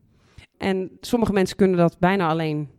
En 0.58 0.92
sommige 1.00 1.34
mensen 1.34 1.58
kunnen 1.58 1.78
dat 1.78 2.00
bijna 2.00 2.28
alleen. 2.28 2.70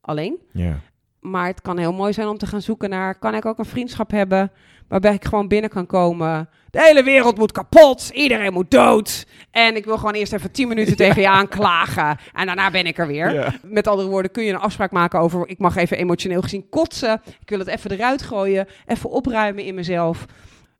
alleen. 0.00 0.38
Ja. 0.52 0.80
Maar 1.20 1.46
het 1.46 1.60
kan 1.60 1.78
heel 1.78 1.92
mooi 1.92 2.12
zijn 2.12 2.28
om 2.28 2.38
te 2.38 2.46
gaan 2.46 2.62
zoeken 2.62 2.90
naar... 2.90 3.18
kan 3.18 3.34
ik 3.34 3.44
ook 3.44 3.58
een 3.58 3.64
vriendschap 3.64 4.10
hebben 4.10 4.50
waarbij 4.88 5.14
ik 5.14 5.24
gewoon 5.24 5.48
binnen 5.48 5.70
kan 5.70 5.86
komen... 5.86 6.48
de 6.70 6.82
hele 6.82 7.02
wereld 7.02 7.36
moet 7.36 7.52
kapot, 7.52 8.10
iedereen 8.12 8.52
moet 8.52 8.70
dood... 8.70 9.26
en 9.50 9.76
ik 9.76 9.84
wil 9.84 9.96
gewoon 9.96 10.12
eerst 10.12 10.32
even 10.32 10.52
tien 10.52 10.68
minuten 10.68 10.96
tegen 11.06 11.22
je 11.22 11.28
aanklagen... 11.28 12.18
en 12.32 12.46
daarna 12.46 12.70
ben 12.70 12.86
ik 12.86 12.98
er 12.98 13.06
weer. 13.06 13.32
Ja. 13.32 13.54
Met 13.62 13.86
andere 13.86 14.08
woorden, 14.08 14.30
kun 14.30 14.44
je 14.44 14.52
een 14.52 14.58
afspraak 14.58 14.90
maken 14.90 15.20
over... 15.20 15.48
ik 15.48 15.58
mag 15.58 15.76
even 15.76 15.96
emotioneel 15.96 16.42
gezien 16.42 16.68
kotsen... 16.68 17.20
ik 17.40 17.48
wil 17.48 17.58
het 17.58 17.68
even 17.68 17.90
eruit 17.90 18.22
gooien, 18.22 18.66
even 18.86 19.10
opruimen 19.10 19.64
in 19.64 19.74
mezelf. 19.74 20.24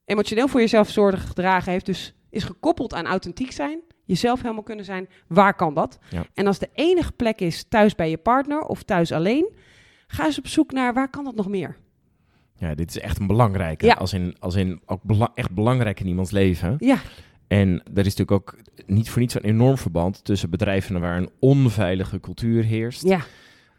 Emotioneel 0.05 0.49
voor 0.49 0.61
jezelf 0.61 0.89
zorgen 0.89 1.29
gedragen 1.29 1.73
heeft 1.73 1.87
dus... 1.87 2.15
is 2.31 2.45
gekoppeld 2.45 2.95
aan 2.95 3.07
authentiek 3.07 3.53
zijn... 3.53 3.81
jezelf 4.05 4.43
helemaal 4.43 4.63
kunnen 4.63 4.85
zijn. 4.85 5.09
Waar 5.29 5.55
kan 5.55 5.75
dat? 5.75 5.99
Ja. 6.11 6.25
En 6.35 6.47
als 6.47 6.59
de 6.59 6.69
enige 6.73 7.13
plek 7.13 7.41
is 7.41 7.65
thuis 7.69 7.95
bij 7.95 8.11
je 8.11 8.19
partner 8.19 8.61
of 8.61 8.83
thuis 8.83 9.13
alleen... 9.13 9.57
Ga 10.11 10.25
eens 10.25 10.39
op 10.39 10.47
zoek 10.47 10.73
naar 10.73 10.95
waar 10.95 11.11
kan 11.11 11.25
dat 11.25 11.35
nog 11.35 11.49
meer? 11.49 11.77
Ja, 12.59 12.75
dit 12.75 12.91
is 12.91 12.99
echt 13.01 13.19
een 13.21 13.27
belangrijke. 13.27 13.87
Ja. 13.87 13.95
Als 13.95 14.13
in, 14.13 14.37
als 14.39 14.55
in 14.55 14.81
ook 14.87 15.03
bela- 15.03 15.33
echt 15.35 15.51
belangrijk 15.51 16.01
in 16.01 16.07
iemands 16.07 16.31
leven. 16.31 16.75
Ja, 16.79 16.99
En 17.49 17.71
er 17.95 18.07
is 18.07 18.15
natuurlijk 18.17 18.31
ook 18.31 18.57
niet 18.87 19.11
voor 19.11 19.21
niets 19.21 19.35
een 19.35 19.43
enorm 19.43 19.79
verband 19.79 20.25
tussen 20.25 20.51
bedrijven 20.51 21.01
waar 21.01 21.17
een 21.17 21.31
onveilige 21.39 22.21
cultuur 22.21 22.65
heerst. 22.65 23.03
ja, 23.03 23.21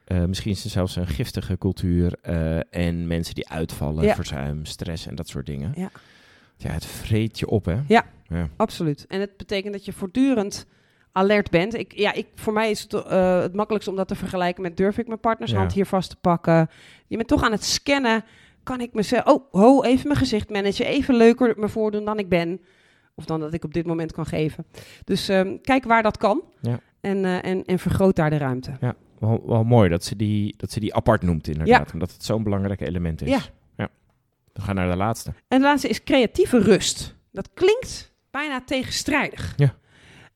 Eh, 0.06 0.24
misschien 0.26 0.52
is 0.52 0.66
zelfs 0.66 0.96
een 0.96 1.08
giftige 1.08 1.58
cultuur. 1.58 2.14
eh, 2.22 2.60
en 2.70 3.08
mensen 3.08 3.36
die 3.36 3.50
uitvallen, 3.50 4.04
Ja. 4.04 4.16
verzuim, 4.16 4.66
stress 4.66 5.08
en 5.08 5.16
dat 5.16 5.28
soort 5.28 5.46
dingen. 5.46 5.72
Ja. 5.76 5.90
Ja, 6.58 6.72
het 6.72 6.86
vreet 6.86 7.40
je 7.40 7.48
op, 7.48 7.66
hè? 7.66 7.78
Ja. 7.88 8.06
ja. 8.28 8.50
absoluut. 8.56 9.06
En 9.08 9.20
het 9.20 9.38
betekent 9.38 9.74
dat 9.74 9.86
je 9.86 9.94
voortdurend 9.94 10.66
alert 11.12 11.50
bent. 11.50 11.74
Ik, 11.76 11.94
ja, 11.98 12.14
ik, 12.14 12.28
voor 12.36 12.54
mij 12.54 12.70
is 12.70 12.82
het 12.82 12.94
eh, 12.94 13.40
het 13.42 13.54
makkelijkst 13.54 13.90
om 13.90 13.96
dat 13.96 14.08
te 14.08 14.16
vergelijken 14.16 14.62
met 14.64 14.78
durf 14.78 14.98
ik 14.98 15.08
mijn 15.08 15.20
partners 15.20 15.52
Ja. 15.52 15.68
hier 15.74 15.86
vast 15.86 16.10
te 16.10 16.16
pakken. 16.16 16.70
Je 17.08 17.16
bent 17.16 17.28
toch 17.28 17.44
aan 17.44 17.52
het 17.52 17.64
scannen. 17.64 18.24
Kan 18.70 18.82
ik 18.82 18.94
mezelf... 18.94 19.26
Oh, 19.26 19.52
ho, 19.52 19.84
even 19.84 20.08
mijn 20.08 20.20
gezicht 20.20 20.50
managen. 20.50 20.86
Even 20.86 21.16
leuker 21.16 21.54
me 21.58 21.70
voordoen 21.70 22.06
dan 22.06 22.20
ik 22.20 22.30
ben. 22.30 22.62
Of 23.16 23.26
dan 23.26 23.40
dat 23.40 23.54
ik 23.54 23.64
op 23.64 23.74
dit 23.74 23.86
moment 23.86 24.12
kan 24.12 24.26
geven. 24.26 24.66
Dus 25.04 25.30
ehm, 25.30 25.58
kijk 25.62 25.84
waar 25.84 26.04
dat 26.04 26.18
kan. 26.18 26.44
Ja. 26.62 26.80
En, 27.02 27.26
eh, 27.26 27.46
en, 27.46 27.66
en 27.66 27.80
vergroot 27.80 28.16
daar 28.16 28.30
de 28.30 28.38
ruimte. 28.38 28.72
Wel, 29.20 29.44
wel 29.46 29.64
mooi 29.64 29.90
dat 29.90 30.04
ze, 30.04 30.16
die, 30.16 30.54
dat 30.58 30.72
ze 30.72 30.80
die 30.80 30.96
apart 30.96 31.22
noemt, 31.22 31.48
inderdaad. 31.48 31.94
Omdat 31.94 32.12
het 32.12 32.24
zo'n 32.24 32.44
belangrijk 32.44 32.82
element 32.82 33.22
is. 33.22 33.30
Ja. 33.30 33.40
ja. 33.78 33.90
We 34.54 34.62
gaan 34.62 34.76
naar 34.76 34.90
de 34.90 34.98
laatste. 34.98 35.34
En 35.48 35.60
de 35.60 35.66
laatste 35.66 35.88
is 35.88 36.04
creatieve 36.04 36.60
rust. 36.60 37.16
Dat 37.32 37.50
klinkt 37.54 38.14
bijna 38.32 38.62
tegenstrijdig. 38.62 39.54
Ja. 39.58 39.76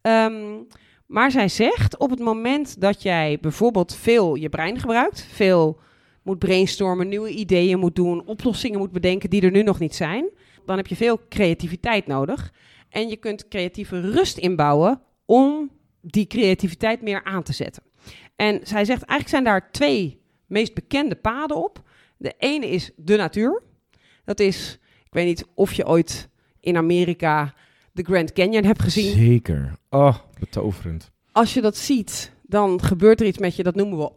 Ehm, 0.02 0.62
maar 1.06 1.32
zij 1.32 1.48
zegt 1.48 1.98
op 1.98 2.10
het 2.10 2.20
moment 2.20 2.82
dat 2.82 3.02
jij 3.02 3.38
bijvoorbeeld 3.42 3.96
veel 3.96 4.36
je 4.36 4.50
brein 4.50 4.80
gebruikt, 4.80 5.28
veel 5.32 5.82
moet 6.24 6.40
brainstormen, 6.40 7.08
nieuwe 7.08 7.30
ideeën 7.30 7.80
moet 7.80 7.96
doen, 7.96 8.26
oplossingen 8.26 8.80
moet 8.80 8.92
bedenken 8.92 9.30
die 9.30 9.42
er 9.42 9.52
nu 9.52 9.64
nog 9.64 9.80
niet 9.80 9.96
zijn, 9.96 10.30
dan 10.66 10.78
heb 10.78 10.88
je 10.88 10.96
veel 10.96 11.20
creativiteit 11.30 12.08
nodig. 12.08 12.54
En 12.90 13.08
je 13.08 13.18
kunt 13.18 13.48
creatieve 13.48 14.00
rust 14.00 14.38
inbouwen 14.38 15.02
om 15.26 15.72
die 16.02 16.28
creativiteit 16.28 17.02
meer 17.02 17.24
aan 17.24 17.44
te 17.44 17.54
zetten. 17.54 17.84
En 18.36 18.60
zij 18.64 18.86
zegt 18.86 19.04
eigenlijk 19.04 19.30
zijn 19.30 19.44
daar 19.44 19.72
twee 19.72 20.22
meest 20.48 20.74
bekende 20.74 21.16
paden 21.16 21.64
op. 21.64 21.82
De 22.18 22.34
ene 22.38 22.70
is 22.70 22.92
de 22.96 23.16
natuur. 23.16 23.62
Dat 24.24 24.40
is, 24.40 24.80
ik 25.06 25.14
weet 25.14 25.26
niet 25.26 25.46
of 25.54 25.74
je 25.74 25.88
ooit 25.88 26.30
in 26.60 26.78
Amerika 26.78 27.54
de 27.92 28.04
Grand 28.04 28.34
Canyon 28.34 28.64
hebt 28.64 28.82
gezien. 28.82 29.14
Zeker. 29.14 29.78
Oh, 29.90 30.16
betoverend. 30.40 31.12
Als 31.32 31.54
je 31.54 31.62
dat 31.62 31.78
ziet, 31.78 32.33
dan 32.54 32.82
gebeurt 32.82 33.20
er 33.20 33.26
iets 33.28 33.38
met 33.38 33.56
je, 33.56 33.64
dat 33.64 33.76
noemen 33.76 33.98
we. 33.98 34.12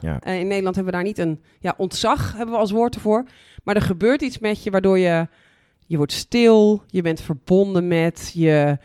Ja. 0.00 0.20
Eh, 0.20 0.38
in 0.40 0.46
Nederland 0.46 0.74
hebben 0.76 0.92
we 0.92 0.98
daar 0.98 1.06
niet 1.08 1.18
een 1.18 1.42
ja, 1.60 1.74
ontzag, 1.76 2.32
hebben 2.36 2.54
we 2.54 2.60
als 2.60 2.70
woord 2.70 2.94
ervoor. 2.94 3.24
Maar 3.64 3.74
er 3.76 3.82
gebeurt 3.82 4.22
iets 4.22 4.38
met 4.38 4.62
je 4.62 4.70
waardoor 4.70 4.98
je, 4.98 5.28
je 5.86 5.96
wordt 5.96 6.12
stil, 6.12 6.82
je 6.86 7.02
bent 7.02 7.20
verbonden 7.20 7.88
met, 7.88 8.30
je 8.34 8.78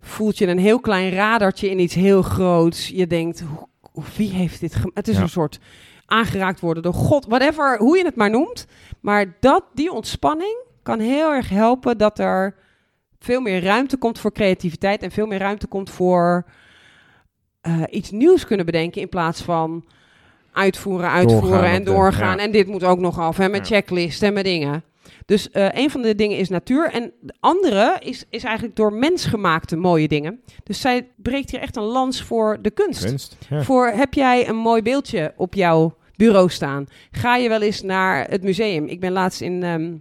voelt 0.00 0.38
je 0.38 0.46
een 0.46 0.58
heel 0.58 0.80
klein 0.80 1.12
radartje 1.12 1.70
in 1.70 1.78
iets 1.78 1.94
heel 1.94 2.22
groots. 2.22 2.88
Je 2.88 3.06
denkt, 3.06 3.40
hoe, 3.40 3.66
hoe- 3.80 4.04
wie 4.16 4.30
heeft 4.30 4.60
dit 4.60 4.74
gemaakt? 4.74 4.96
Het 4.96 5.08
is 5.08 5.16
Ja. 5.16 5.22
een 5.22 5.28
soort 5.28 5.58
aangeraakt 6.06 6.60
worden 6.60 6.82
door 6.82 6.94
God, 6.94 7.26
whatever, 7.26 7.78
hoe 7.78 7.98
je 7.98 8.04
het 8.04 8.16
maar 8.16 8.30
noemt. 8.30 8.66
Maar 9.00 9.36
dat, 9.40 9.64
die 9.74 9.92
ontspanning 9.92 10.56
kan 10.82 11.00
heel 11.00 11.32
erg 11.32 11.48
helpen 11.48 11.98
dat 11.98 12.18
er 12.18 12.54
veel 13.18 13.40
meer 13.40 13.62
ruimte 13.62 13.96
komt 13.96 14.18
voor 14.18 14.32
creativiteit 14.32 15.02
en 15.02 15.10
veel 15.10 15.26
meer 15.26 15.38
ruimte 15.38 15.66
komt 15.66 15.90
voor 15.90 16.44
eh, 17.62 17.82
iets 17.90 18.10
nieuws 18.10 18.46
kunnen 18.46 18.66
bedenken 18.66 19.00
in 19.00 19.08
plaats 19.08 19.42
van 19.42 19.84
uitvoeren, 20.52 21.10
uitvoeren 21.10 21.48
Doorgaan 21.50 21.70
en 21.74 21.84
de- 21.84 21.90
doorgaan. 21.90 22.36
ja. 22.36 22.42
En 22.42 22.50
dit 22.50 22.66
moet 22.66 22.84
ook 22.84 22.98
nog 22.98 23.18
af, 23.18 23.36
hè, 23.36 23.48
met 23.48 23.68
Ja. 23.68 23.74
checklist 23.74 24.22
en 24.22 24.32
met 24.32 24.44
dingen. 24.44 24.82
Dus 25.26 25.50
eh, 25.50 25.68
een 25.72 25.90
van 25.90 26.02
de 26.02 26.14
dingen 26.14 26.38
is 26.38 26.48
natuur. 26.48 26.90
En 26.92 27.12
de 27.20 27.34
andere 27.40 27.96
is, 28.00 28.24
is 28.30 28.44
eigenlijk 28.44 28.76
door 28.76 28.92
mensgemaakte 28.92 29.76
mooie 29.76 30.08
dingen. 30.08 30.40
Dus 30.64 30.80
zij 30.80 31.08
breekt 31.16 31.50
hier 31.50 31.60
echt 31.60 31.76
een 31.76 31.82
lans 31.82 32.22
voor 32.22 32.58
de 32.62 32.70
kunst. 32.70 33.04
Kunst. 33.04 33.36
Ja. 33.48 33.62
Voor 33.62 33.86
heb 33.86 34.14
jij 34.14 34.48
een 34.48 34.56
mooi 34.56 34.82
beeldje 34.82 35.32
op 35.36 35.54
jouw 35.54 35.96
bureau 36.16 36.48
staan? 36.50 36.86
Ga 37.10 37.36
je 37.36 37.48
wel 37.48 37.62
eens 37.62 37.82
naar 37.82 38.28
het 38.30 38.42
museum? 38.42 38.86
Ik 38.86 39.00
ben 39.00 39.12
laatst 39.12 39.40
in, 39.40 39.62
ehm, 39.62 39.94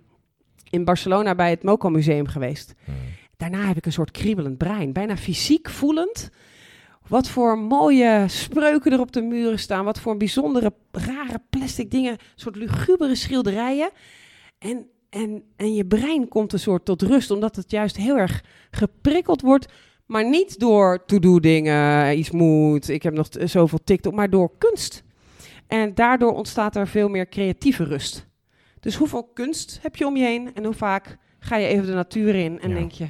in 0.69 0.84
Barcelona 0.86 1.36
bij 1.36 1.50
het 1.50 1.63
MoCA 1.63 1.89
Museum 1.89 2.28
geweest. 2.28 2.74
Hmm. 2.86 2.93
Daarna 3.38 3.65
heb 3.67 3.78
ik 3.78 3.86
een 3.86 3.91
soort 3.91 4.12
kriebelend 4.12 4.58
brein, 4.58 4.93
bijna 4.93 5.17
fysiek 5.17 5.69
voelend. 5.69 6.30
Wat 7.12 7.30
voor 7.30 7.58
mooie 7.60 8.26
spreuken 8.28 8.91
er 8.91 9.00
op 9.00 9.12
de 9.12 9.21
muren 9.21 9.60
staan. 9.60 9.86
Wat 9.86 10.00
voor 10.00 10.17
bijzondere, 10.17 10.74
rare 10.91 11.41
plastic 11.50 11.91
dingen. 11.91 12.12
Een 12.12 12.19
soort 12.36 12.56
lugubere 12.56 13.15
schilderijen. 13.15 13.89
En, 14.58 14.88
en, 15.10 15.43
en 15.56 15.74
je 15.74 15.86
brein 15.86 16.28
komt 16.28 16.54
een 16.54 16.60
soort 16.60 16.86
tot 16.86 17.02
rust, 17.02 17.32
omdat 17.32 17.56
het 17.56 17.71
juist 17.71 17.97
heel 17.97 18.17
erg 18.17 18.43
geprikkeld 18.71 19.41
wordt. 19.41 19.71
Maar 20.06 20.30
niet 20.30 20.60
door 20.60 21.06
to-do 21.06 21.39
dingen, 21.39 22.17
iets 22.17 22.32
moet, 22.32 22.89
ik 22.89 23.04
heb 23.04 23.13
nog 23.13 23.28
zoveel 23.32 23.80
TikTok, 23.84 24.13
maar 24.13 24.30
door 24.30 24.52
kunst. 24.58 25.04
En 25.67 25.95
daardoor 25.95 26.34
ontstaat 26.34 26.76
er 26.76 26.88
veel 26.88 27.10
meer 27.10 27.30
creatieve 27.30 27.84
rust. 27.84 28.28
Dus 28.80 28.95
hoeveel 28.95 29.24
kunst 29.34 29.80
heb 29.82 29.95
je 29.95 30.06
om 30.06 30.17
je 30.17 30.24
heen 30.24 30.54
en 30.54 30.63
hoe 30.63 30.74
vaak 30.74 31.17
ga 31.39 31.56
je 31.58 31.67
even 31.67 31.86
de 31.86 31.93
natuur 31.93 32.36
in 32.36 32.60
en 32.60 32.69
Ja. 32.69 32.76
denk 32.76 32.91
je, 32.91 33.08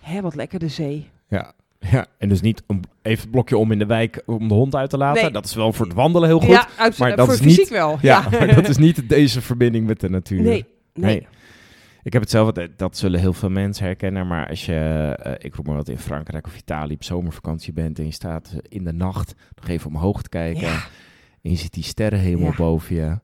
hé, 0.00 0.20
wat 0.20 0.34
lekker 0.34 0.58
de 0.58 0.68
zee. 0.68 1.10
Ja. 1.28 1.54
Ja, 1.90 2.06
en 2.18 2.28
dus 2.28 2.40
niet 2.40 2.62
een, 2.66 2.82
even 3.02 3.22
het 3.22 3.30
blokje 3.30 3.56
om 3.56 3.72
in 3.72 3.78
de 3.78 3.86
wijk 3.86 4.22
om 4.26 4.48
de 4.48 4.54
hond 4.54 4.74
uit 4.74 4.90
te 4.90 4.96
laten. 4.96 5.22
Nee. 5.22 5.30
Dat 5.32 5.44
is 5.44 5.54
wel 5.54 5.72
voor 5.72 5.86
het 5.86 5.94
wandelen 5.94 6.28
heel 6.28 6.40
goed. 6.40 6.48
Ja, 6.48 6.68
uit, 6.78 6.98
maar 6.98 7.10
eh, 7.10 7.16
dat 7.16 7.24
voor 7.26 7.34
is 7.34 7.40
fysiek 7.40 7.58
niet- 7.58 7.68
wel. 7.68 7.98
Ja, 8.00 8.26
maar 8.30 8.54
dat 8.54 8.68
is 8.68 8.76
niet 8.76 9.08
deze 9.08 9.40
verbinding 9.40 9.86
met 9.86 10.00
de 10.00 10.10
natuur. 10.10 10.42
Nee, 10.42 10.64
nee. 10.94 11.14
Nee. 11.14 11.26
Ik 12.02 12.12
heb 12.12 12.22
het 12.22 12.30
zelf, 12.30 12.52
dat, 12.52 12.68
dat 12.76 12.96
zullen 12.96 13.20
heel 13.20 13.32
veel 13.32 13.50
mensen 13.50 13.84
herkennen, 13.86 14.26
maar 14.26 14.48
als 14.48 14.66
je, 14.66 14.74
eh, 15.22 15.32
ik 15.38 15.54
roep 15.54 15.66
maar 15.66 15.76
wat 15.76 15.88
in 15.88 15.98
Frankrijk 15.98 16.46
of 16.46 16.56
Italië 16.58 16.94
op 16.94 17.04
zomervakantie 17.04 17.72
bent 17.72 17.98
en 17.98 18.04
je 18.04 18.12
staat 18.12 18.50
eh, 18.52 18.58
in 18.68 18.84
de 18.84 18.92
nacht 18.92 19.34
nog 19.54 19.68
even 19.68 19.86
omhoog 19.88 20.22
te 20.22 20.28
kijken 20.28 20.60
Ja. 20.62 20.74
en 21.42 21.50
je 21.50 21.56
ziet 21.56 21.72
die 21.72 21.82
sterrenhemel 21.84 22.52
boven 22.56 22.94
je. 22.96 23.18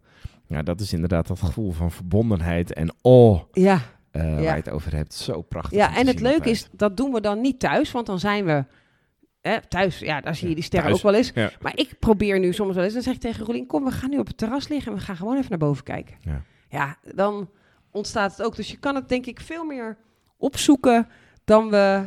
Ja, 0.46 0.62
dat 0.62 0.80
is 0.80 0.92
inderdaad 0.92 1.26
dat 1.26 1.38
gevoel 1.40 1.70
van 1.72 1.90
verbondenheid 1.90 2.72
en 2.72 2.94
oh, 3.02 3.40
Ja, 3.52 3.80
eh, 4.10 4.22
Ja. 4.22 4.34
waar 4.34 4.42
je 4.42 4.48
het 4.48 4.70
over 4.70 4.94
hebt. 4.96 5.14
Zo 5.14 5.42
prachtig. 5.42 5.78
ja 5.78 5.96
en 5.96 6.06
het 6.06 6.20
leuke 6.20 6.50
is, 6.50 6.68
dat 6.72 6.96
doen 6.96 7.12
we 7.12 7.20
dan 7.20 7.40
niet 7.40 7.58
thuis, 7.60 7.92
want 7.92 8.06
dan 8.06 8.18
zijn 8.18 8.44
we 8.44 8.64
hè, 9.40 9.56
thuis. 9.68 9.98
Ja, 9.98 10.20
daar 10.20 10.34
zie 10.34 10.48
je 10.48 10.54
die 10.54 10.64
sterren 10.64 10.88
thuis. 10.88 11.04
ook 11.04 11.10
wel 11.10 11.20
eens. 11.20 11.30
Ja. 11.34 11.50
Maar 11.60 11.72
ik 11.78 11.98
probeer 11.98 12.38
nu 12.38 12.52
soms 12.52 12.74
wel 12.74 12.84
eens, 12.84 12.92
dan 12.94 13.02
zeg 13.02 13.14
ik 13.14 13.20
tegen 13.20 13.44
Rolien, 13.44 13.66
kom, 13.66 13.84
we 13.84 13.90
gaan 13.90 14.10
nu 14.10 14.18
op 14.18 14.26
het 14.26 14.36
terras 14.36 14.68
liggen 14.68 14.92
en 14.92 14.98
we 14.98 15.04
gaan 15.04 15.16
gewoon 15.16 15.36
even 15.36 15.50
naar 15.50 15.58
boven 15.58 15.84
kijken. 15.84 16.16
Ja. 16.20 16.42
ja, 16.68 16.96
dan 17.14 17.50
ontstaat 17.90 18.30
het 18.36 18.46
ook. 18.46 18.56
Dus 18.56 18.70
je 18.70 18.76
kan 18.76 18.94
het 18.94 19.08
denk 19.08 19.26
ik 19.26 19.40
veel 19.40 19.64
meer 19.64 19.96
opzoeken 20.36 21.08
dan 21.44 21.70
we 21.70 22.04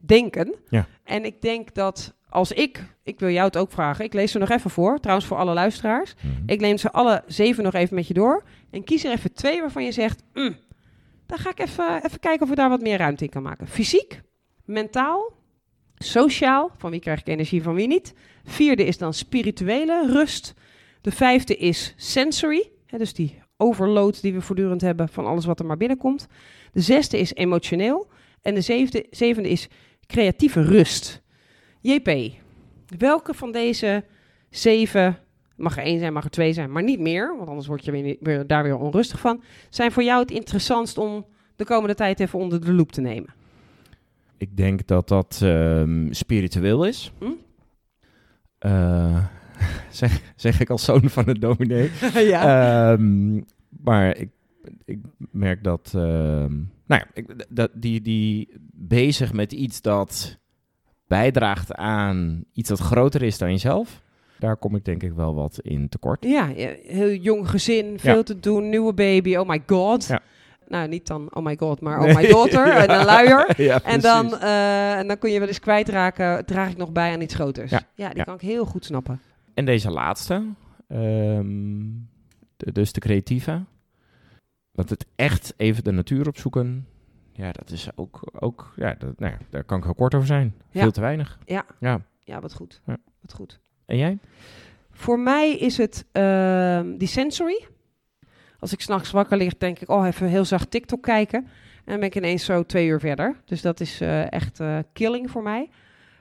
denken. 0.00 0.54
Ja. 0.68 0.86
En 1.04 1.24
ik 1.24 1.40
denk 1.42 1.74
dat 1.74 2.14
als 2.28 2.52
ik, 2.52 2.84
ik 3.02 3.20
wil 3.20 3.28
jou 3.28 3.46
het 3.46 3.56
ook 3.56 3.72
vragen, 3.72 4.04
ik 4.04 4.12
lees 4.12 4.32
ze 4.32 4.38
nog 4.38 4.50
even 4.50 4.70
voor, 4.70 4.98
trouwens 5.00 5.26
voor 5.28 5.36
alle 5.36 5.52
luisteraars. 5.54 6.14
Mhm. 6.20 6.42
Ik 6.46 6.60
neem 6.60 6.76
ze 6.78 6.90
alle 6.92 7.22
zeven 7.26 7.64
nog 7.64 7.74
even 7.74 7.94
met 7.94 8.06
je 8.06 8.14
door. 8.14 8.42
En 8.70 8.84
kies 8.84 9.04
er 9.04 9.12
even 9.12 9.32
twee 9.32 9.60
waarvan 9.60 9.84
je 9.84 9.92
zegt, 9.92 10.22
"Mm, 10.34 10.56
dan 11.32 11.40
ga 11.40 11.50
ik 11.50 11.58
even, 11.58 12.04
even 12.04 12.20
kijken 12.20 12.42
of 12.42 12.48
we 12.48 12.54
daar 12.54 12.68
wat 12.68 12.80
meer 12.80 12.98
ruimte 12.98 13.24
in 13.24 13.30
kan 13.30 13.42
maken. 13.42 13.66
Fysiek, 13.66 14.20
mentaal, 14.64 15.32
sociaal, 15.94 16.70
van 16.78 16.90
wie 16.90 17.00
krijg 17.00 17.20
ik 17.20 17.26
energie, 17.26 17.62
van 17.62 17.74
wie 17.74 17.86
niet. 17.86 18.14
Vierde 18.44 18.84
is 18.84 18.98
dan 18.98 19.14
spirituele 19.14 20.06
rust. 20.06 20.54
De 21.00 21.10
vijfde 21.10 21.56
is 21.56 21.94
sensory, 21.96 22.70
hè, 22.86 22.98
dus 22.98 23.14
die 23.14 23.42
overload 23.56 24.22
die 24.22 24.32
we 24.32 24.40
voortdurend 24.40 24.80
hebben 24.80 25.08
van 25.08 25.26
alles 25.26 25.44
wat 25.44 25.58
er 25.58 25.66
maar 25.66 25.76
binnenkomt. 25.76 26.26
De 26.72 26.80
zesde 26.80 27.18
is 27.18 27.34
emotioneel. 27.34 28.10
En 28.42 28.54
de 28.54 28.60
zevende, 28.60 29.06
zevende 29.10 29.48
is 29.48 29.68
creatieve 30.06 30.62
rust. 30.62 31.22
JP, 31.80 32.32
welke 32.98 33.34
van 33.34 33.52
deze 33.52 34.04
zeven 34.50 35.18
Mag 35.56 35.76
er 35.76 35.82
één 35.82 35.98
zijn, 35.98 36.12
mag 36.12 36.24
er 36.24 36.30
twee 36.30 36.52
zijn, 36.52 36.72
maar 36.72 36.82
niet 36.82 37.00
meer. 37.00 37.36
Want 37.36 37.48
anders 37.48 37.66
word 37.66 37.84
je 37.84 37.90
weer, 37.90 38.16
weer, 38.20 38.46
daar 38.46 38.62
weer 38.62 38.78
onrustig 38.78 39.20
van. 39.20 39.42
Zijn 39.68 39.92
voor 39.92 40.02
jou 40.02 40.20
het 40.20 40.30
interessantst 40.30 40.98
om 40.98 41.26
de 41.56 41.64
komende 41.64 41.94
tijd 41.94 42.20
even 42.20 42.38
onder 42.38 42.64
de 42.64 42.72
loep 42.72 42.92
te 42.92 43.00
nemen? 43.00 43.34
Ik 44.36 44.56
denk 44.56 44.86
dat 44.86 45.08
dat 45.08 45.40
ehm, 45.42 46.12
spiritueel 46.12 46.84
is. 46.84 47.12
Hm? 47.18 47.30
Eh, 48.58 49.24
zeg, 49.90 50.20
zeg 50.36 50.60
ik 50.60 50.70
als 50.70 50.84
zoon 50.84 51.10
van 51.10 51.28
een 51.28 51.40
dominee. 51.40 51.90
ja. 52.32 52.92
Ehm, 52.92 53.40
maar 53.68 54.16
ik, 54.16 54.28
ik 54.84 54.98
merk 55.30 55.64
dat, 55.64 55.92
ehm, 55.94 56.54
nou 56.86 57.02
ja, 57.02 57.06
ik, 57.14 57.46
dat 57.48 57.70
die, 57.74 58.00
die 58.00 58.48
bezig 58.72 59.32
met 59.32 59.52
iets 59.52 59.80
dat 59.80 60.38
bijdraagt 61.06 61.74
aan 61.74 62.44
iets 62.52 62.68
dat 62.68 62.78
groter 62.78 63.22
is 63.22 63.38
dan 63.38 63.50
jezelf, 63.50 64.02
daar 64.42 64.56
kom 64.56 64.74
ik 64.76 64.84
denk 64.84 65.02
ik 65.02 65.12
wel 65.12 65.34
wat 65.34 65.58
in 65.62 65.88
tekort. 65.88 66.24
ja, 66.24 66.46
heel 66.46 67.10
jong 67.12 67.48
gezin, 67.50 67.98
veel 67.98 68.16
Ja. 68.16 68.22
te 68.22 68.40
doen, 68.40 68.68
nieuwe 68.68 68.92
baby, 68.94 69.36
oh 69.36 69.48
my 69.48 69.62
god. 69.66 70.06
Ja. 70.06 70.20
Nou, 70.68 70.88
niet 70.88 71.06
dan 71.06 71.34
oh 71.34 71.44
my 71.44 71.56
god, 71.56 71.80
maar 71.80 71.98
oh 72.00 72.14
my 72.14 72.26
daughter, 72.28 72.66
en 72.82 72.90
een 72.98 73.04
luier. 73.04 73.46
En 73.84 74.00
dan, 74.00 74.38
eh, 74.38 74.98
en 74.98 75.06
dan 75.08 75.18
kun 75.18 75.30
je 75.30 75.38
wel 75.38 75.48
eens 75.48 75.58
kwijtraken, 75.60 76.44
draag 76.46 76.70
ik 76.70 76.76
nog 76.76 76.92
bij 76.92 77.12
aan 77.12 77.20
iets 77.20 77.34
groters. 77.34 77.70
Ja, 77.70 77.82
Ja, 77.94 78.08
die 78.10 78.24
kan 78.24 78.34
ik 78.34 78.40
heel 78.40 78.64
goed 78.64 78.84
snappen. 78.84 79.20
En 79.54 79.64
deze 79.64 79.90
laatste, 79.90 80.44
ehm, 80.88 81.80
de- 82.56 82.72
dus 82.72 82.92
de 82.92 83.00
creatieve. 83.00 83.64
Want 84.72 84.90
het 84.90 85.06
echt 85.16 85.54
even 85.56 85.84
de 85.84 85.92
natuur 85.92 86.28
opzoeken, 86.28 86.86
ja, 87.32 87.52
dat 87.52 87.70
is 87.70 87.88
ook, 87.94 88.20
ook 88.40 88.72
ja, 88.76 88.94
dat, 88.98 89.18
nou 89.18 89.32
ja, 89.32 89.38
daar 89.50 89.64
kan 89.64 89.78
ik 89.78 89.84
heel 89.84 89.94
kort 89.94 90.14
over 90.14 90.26
zijn. 90.26 90.54
Ja. 90.70 90.80
Veel 90.80 90.90
te 90.90 91.00
weinig. 91.00 91.38
Ja. 91.44 91.64
ja. 91.80 92.00
Ja, 92.24 92.40
wat 92.40 92.54
goed. 92.54 92.80
Ja. 92.86 92.96
Wat 93.20 93.32
goed. 93.32 93.60
En 93.86 93.96
jij? 93.96 94.18
Voor 94.90 95.18
mij 95.18 95.56
is 95.56 95.76
het 95.76 96.04
ehm, 96.12 96.96
die 96.96 97.08
sensory. 97.08 97.66
Als 98.58 98.72
ik 98.72 98.80
s'nachts 98.80 99.10
wakker 99.10 99.36
lig, 99.36 99.56
denk 99.56 99.78
ik, 99.78 99.88
oh, 99.88 100.06
even 100.06 100.26
heel 100.26 100.44
zacht 100.44 100.70
TikTok 100.70 101.02
kijken. 101.02 101.46
En 101.84 101.90
dan 101.90 101.98
ben 101.98 102.08
ik 102.08 102.16
ineens 102.16 102.44
zo 102.44 102.62
twee 102.62 102.86
uur 102.86 103.00
verder. 103.00 103.36
Dus 103.44 103.62
dat 103.62 103.80
is 103.80 104.00
eh, 104.00 104.32
echt 104.32 104.60
eh, 104.60 104.78
killing 104.92 105.30
voor 105.30 105.42
mij. 105.42 105.68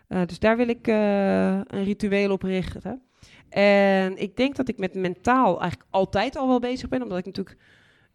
Eh, 0.07 0.21
dus 0.25 0.39
daar 0.39 0.57
wil 0.57 0.67
ik 0.67 0.87
een 0.87 1.83
ritueel 1.83 2.31
op 2.31 2.41
richten. 2.41 3.01
En 3.49 4.17
ik 4.17 4.35
denk 4.35 4.55
dat 4.55 4.69
ik 4.69 4.77
met 4.77 4.93
mentaal 4.93 5.59
eigenlijk 5.59 5.89
altijd 5.89 6.35
al 6.35 6.47
wel 6.47 6.59
bezig 6.59 6.89
ben. 6.89 7.01
Omdat 7.01 7.17
ik 7.17 7.25
natuurlijk, 7.25 7.57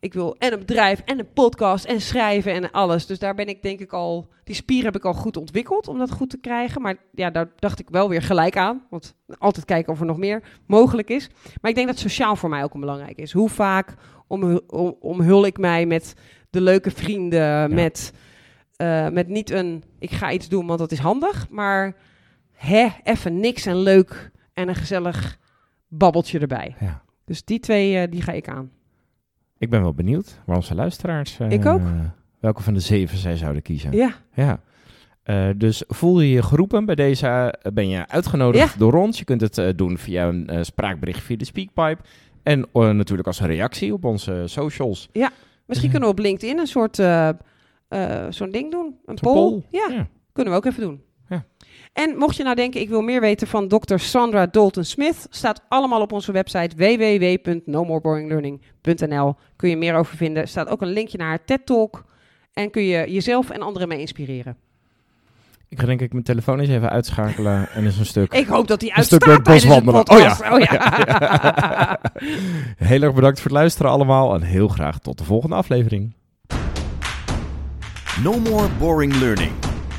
ik 0.07 0.15
wil 0.15 0.37
en 0.39 0.53
een 0.53 0.59
bedrijf 0.59 1.01
en 1.05 1.19
een 1.19 1.33
podcast 1.33 1.85
en 1.85 2.01
schrijven 2.01 2.53
en 2.53 2.71
alles. 2.71 3.07
Dus 3.07 3.19
daar 3.19 3.35
ben 3.35 3.47
ik 3.47 3.63
denk 3.63 3.81
ik 3.81 3.93
al, 3.93 4.29
die 4.45 4.55
spier 4.55 4.85
heb 4.85 4.97
ik 4.97 5.05
al 5.05 5.15
goed 5.15 5.37
ontwikkeld 5.37 5.89
om 5.89 5.99
dat 5.99 6.11
goed 6.11 6.31
te 6.31 6.39
krijgen. 6.39 6.83
Maar 6.83 6.97
ja, 7.13 7.31
daar 7.31 7.51
dacht 7.59 7.79
ik 7.79 7.91
wel 7.91 8.09
weer 8.09 8.23
gelijk 8.23 8.57
aan. 8.57 8.87
Want 8.91 9.15
altijd 9.39 9.65
kijken 9.65 9.93
of 9.93 10.01
er 10.01 10.07
nog 10.07 10.19
meer 10.19 10.43
mogelijk 10.67 11.09
is. 11.11 11.29
Maar 11.61 11.71
ik 11.71 11.77
denk 11.77 11.89
dat 11.89 11.99
sociaal 11.99 12.37
voor 12.37 12.49
mij 12.49 12.63
ook 12.63 12.75
een 12.75 12.81
belangrijk 12.81 13.19
is. 13.19 13.33
Hoe 13.33 13.49
vaak 13.49 13.95
omhul, 14.27 14.63
om, 14.67 14.97
omhul 15.01 15.47
ik 15.47 15.59
mij 15.59 15.87
met 15.87 16.15
de 16.51 16.61
leuke 16.61 16.91
vrienden, 16.91 17.75
met, 17.75 18.13
eh, 18.77 19.09
met 19.09 19.29
niet 19.29 19.51
een, 19.51 19.85
ik 19.99 20.11
ga 20.11 20.33
iets 20.33 20.49
doen, 20.49 20.67
want 20.67 20.79
dat 20.79 20.93
is 20.93 20.99
handig. 20.99 21.49
Maar 21.51 21.97
hè, 22.53 22.89
even 23.03 23.41
niks 23.41 23.67
en 23.67 23.77
leuk 23.77 24.31
en 24.53 24.69
een 24.69 24.75
gezellig 24.75 25.39
babbeltje 25.89 26.39
erbij. 26.39 26.75
Ja. 26.81 27.03
Dus 27.25 27.45
die 27.45 27.59
twee, 27.59 27.99
eh, 27.99 28.11
die 28.11 28.23
ga 28.23 28.33
ik 28.33 28.49
aan. 28.49 28.71
Ik 29.59 29.71
ben 29.71 29.83
wel 29.83 29.95
benieuwd 29.95 30.41
waar 30.47 30.57
onze 30.57 30.75
luisteraars... 30.75 31.39
eh, 31.39 31.51
Ik 31.51 31.67
ook. 31.67 31.81
welke 32.41 32.63
van 32.63 32.75
de 32.75 32.81
zeven 32.81 33.19
zij 33.19 33.37
zouden 33.37 33.63
kiezen. 33.63 33.93
Ja, 33.93 34.15
Ja. 34.35 34.61
Eh, 35.23 35.49
dus 35.57 35.83
voel 35.89 36.21
je 36.21 36.31
je 36.31 36.43
geroepen 36.43 36.85
bij 36.85 36.95
deze, 36.95 37.27
eh, 37.27 37.73
ben 37.73 37.89
je 37.89 38.09
uitgenodigd 38.09 38.73
Ja. 38.73 38.79
door 38.79 38.93
ons. 38.95 39.19
Je 39.19 39.25
kunt 39.25 39.41
het 39.41 39.79
doen 39.79 39.99
via 39.99 40.29
een 40.29 40.65
spraakbericht 40.65 41.23
via 41.23 41.37
de 41.37 41.45
Speakpipe. 41.45 42.03
En 42.43 42.67
natuurlijk 42.73 43.27
als 43.27 43.41
een 43.41 43.47
reactie 43.47 43.93
op 43.93 44.05
onze 44.05 44.43
socials. 44.47 45.09
misschien 45.67 45.91
kunnen 45.91 46.09
we 46.09 46.15
op 46.15 46.21
LinkedIn 46.21 46.59
een 46.59 46.67
soort 46.67 46.97
zo'n 48.35 48.51
ding 48.51 48.71
doen. 48.71 48.95
Een 49.05 49.15
poll. 49.15 49.35
poll. 49.35 49.63
Ja, 49.71 49.89
Ja. 49.95 50.09
kunnen 50.33 50.53
we 50.53 50.59
ook 50.59 50.65
even 50.67 50.83
doen. 50.83 51.01
Ja. 51.29 51.45
En 51.93 52.17
mocht 52.17 52.37
je 52.37 52.43
nou 52.43 52.57
denken, 52.57 52.81
ik 52.81 52.89
wil 52.89 53.03
meer 53.03 53.21
weten 53.21 53.47
van 53.47 53.69
Dr. 53.69 53.97
Sandra 53.97 54.47
Dalton 54.47 54.85
Smith, 54.85 55.27
staat 55.31 55.61
allemaal 55.69 56.01
op 56.01 56.13
onze 56.13 56.33
website 56.33 56.77
www.nomoreboriнгlearning.nl. 56.77 59.37
Kun 59.57 59.69
je 59.69 59.77
meer 59.77 59.95
over 59.95 60.17
vinden. 60.17 60.43
Er 60.43 60.49
staat 60.49 60.69
ook 60.69 60.83
een 60.83 60.93
linkje 60.93 61.19
naar 61.19 61.29
haar 61.29 61.45
TED 61.45 61.67
Talk. 61.67 62.05
En 62.53 62.71
kun 62.71 62.83
je 62.83 63.13
jezelf 63.13 63.51
en 63.51 63.63
anderen 63.63 63.89
mee 63.89 64.01
inspireren. 64.01 64.57
Ik 65.69 65.81
ga 65.81 65.87
denk 65.87 66.01
ik 66.01 66.13
mijn 66.13 66.25
telefoon 66.25 66.61
eens 66.61 66.69
even 66.69 66.91
uitschakelen 66.91 67.69
en 67.71 67.85
eens 67.85 67.99
een 67.99 68.07
stuk... 68.07 68.33
Ik 68.33 68.47
hoop 68.47 68.69
dat 68.69 68.81
die 68.81 68.93
Een 68.97 69.05
stuk 69.05 69.27
uitstaat 69.27 69.63
tijdens 69.63 69.85
podcast. 69.85 70.41
Oh 70.41 70.53
Oh 70.53 70.61
ja. 70.71 72.01
Heel 72.77 73.03
erg 73.03 73.15
bedankt 73.15 73.41
voor 73.41 73.51
het 73.51 73.59
luisteren 73.59 73.91
allemaal. 73.91 74.35
En 74.35 74.43
heel 74.43 74.69
graag 74.69 74.99
tot 74.99 75.19
de 75.19 75.25
volgende 75.25 75.55
aflevering. 75.55 76.15
No 78.23 78.39
more 78.39 78.69
boring 78.79 79.15
learning. 79.15 79.53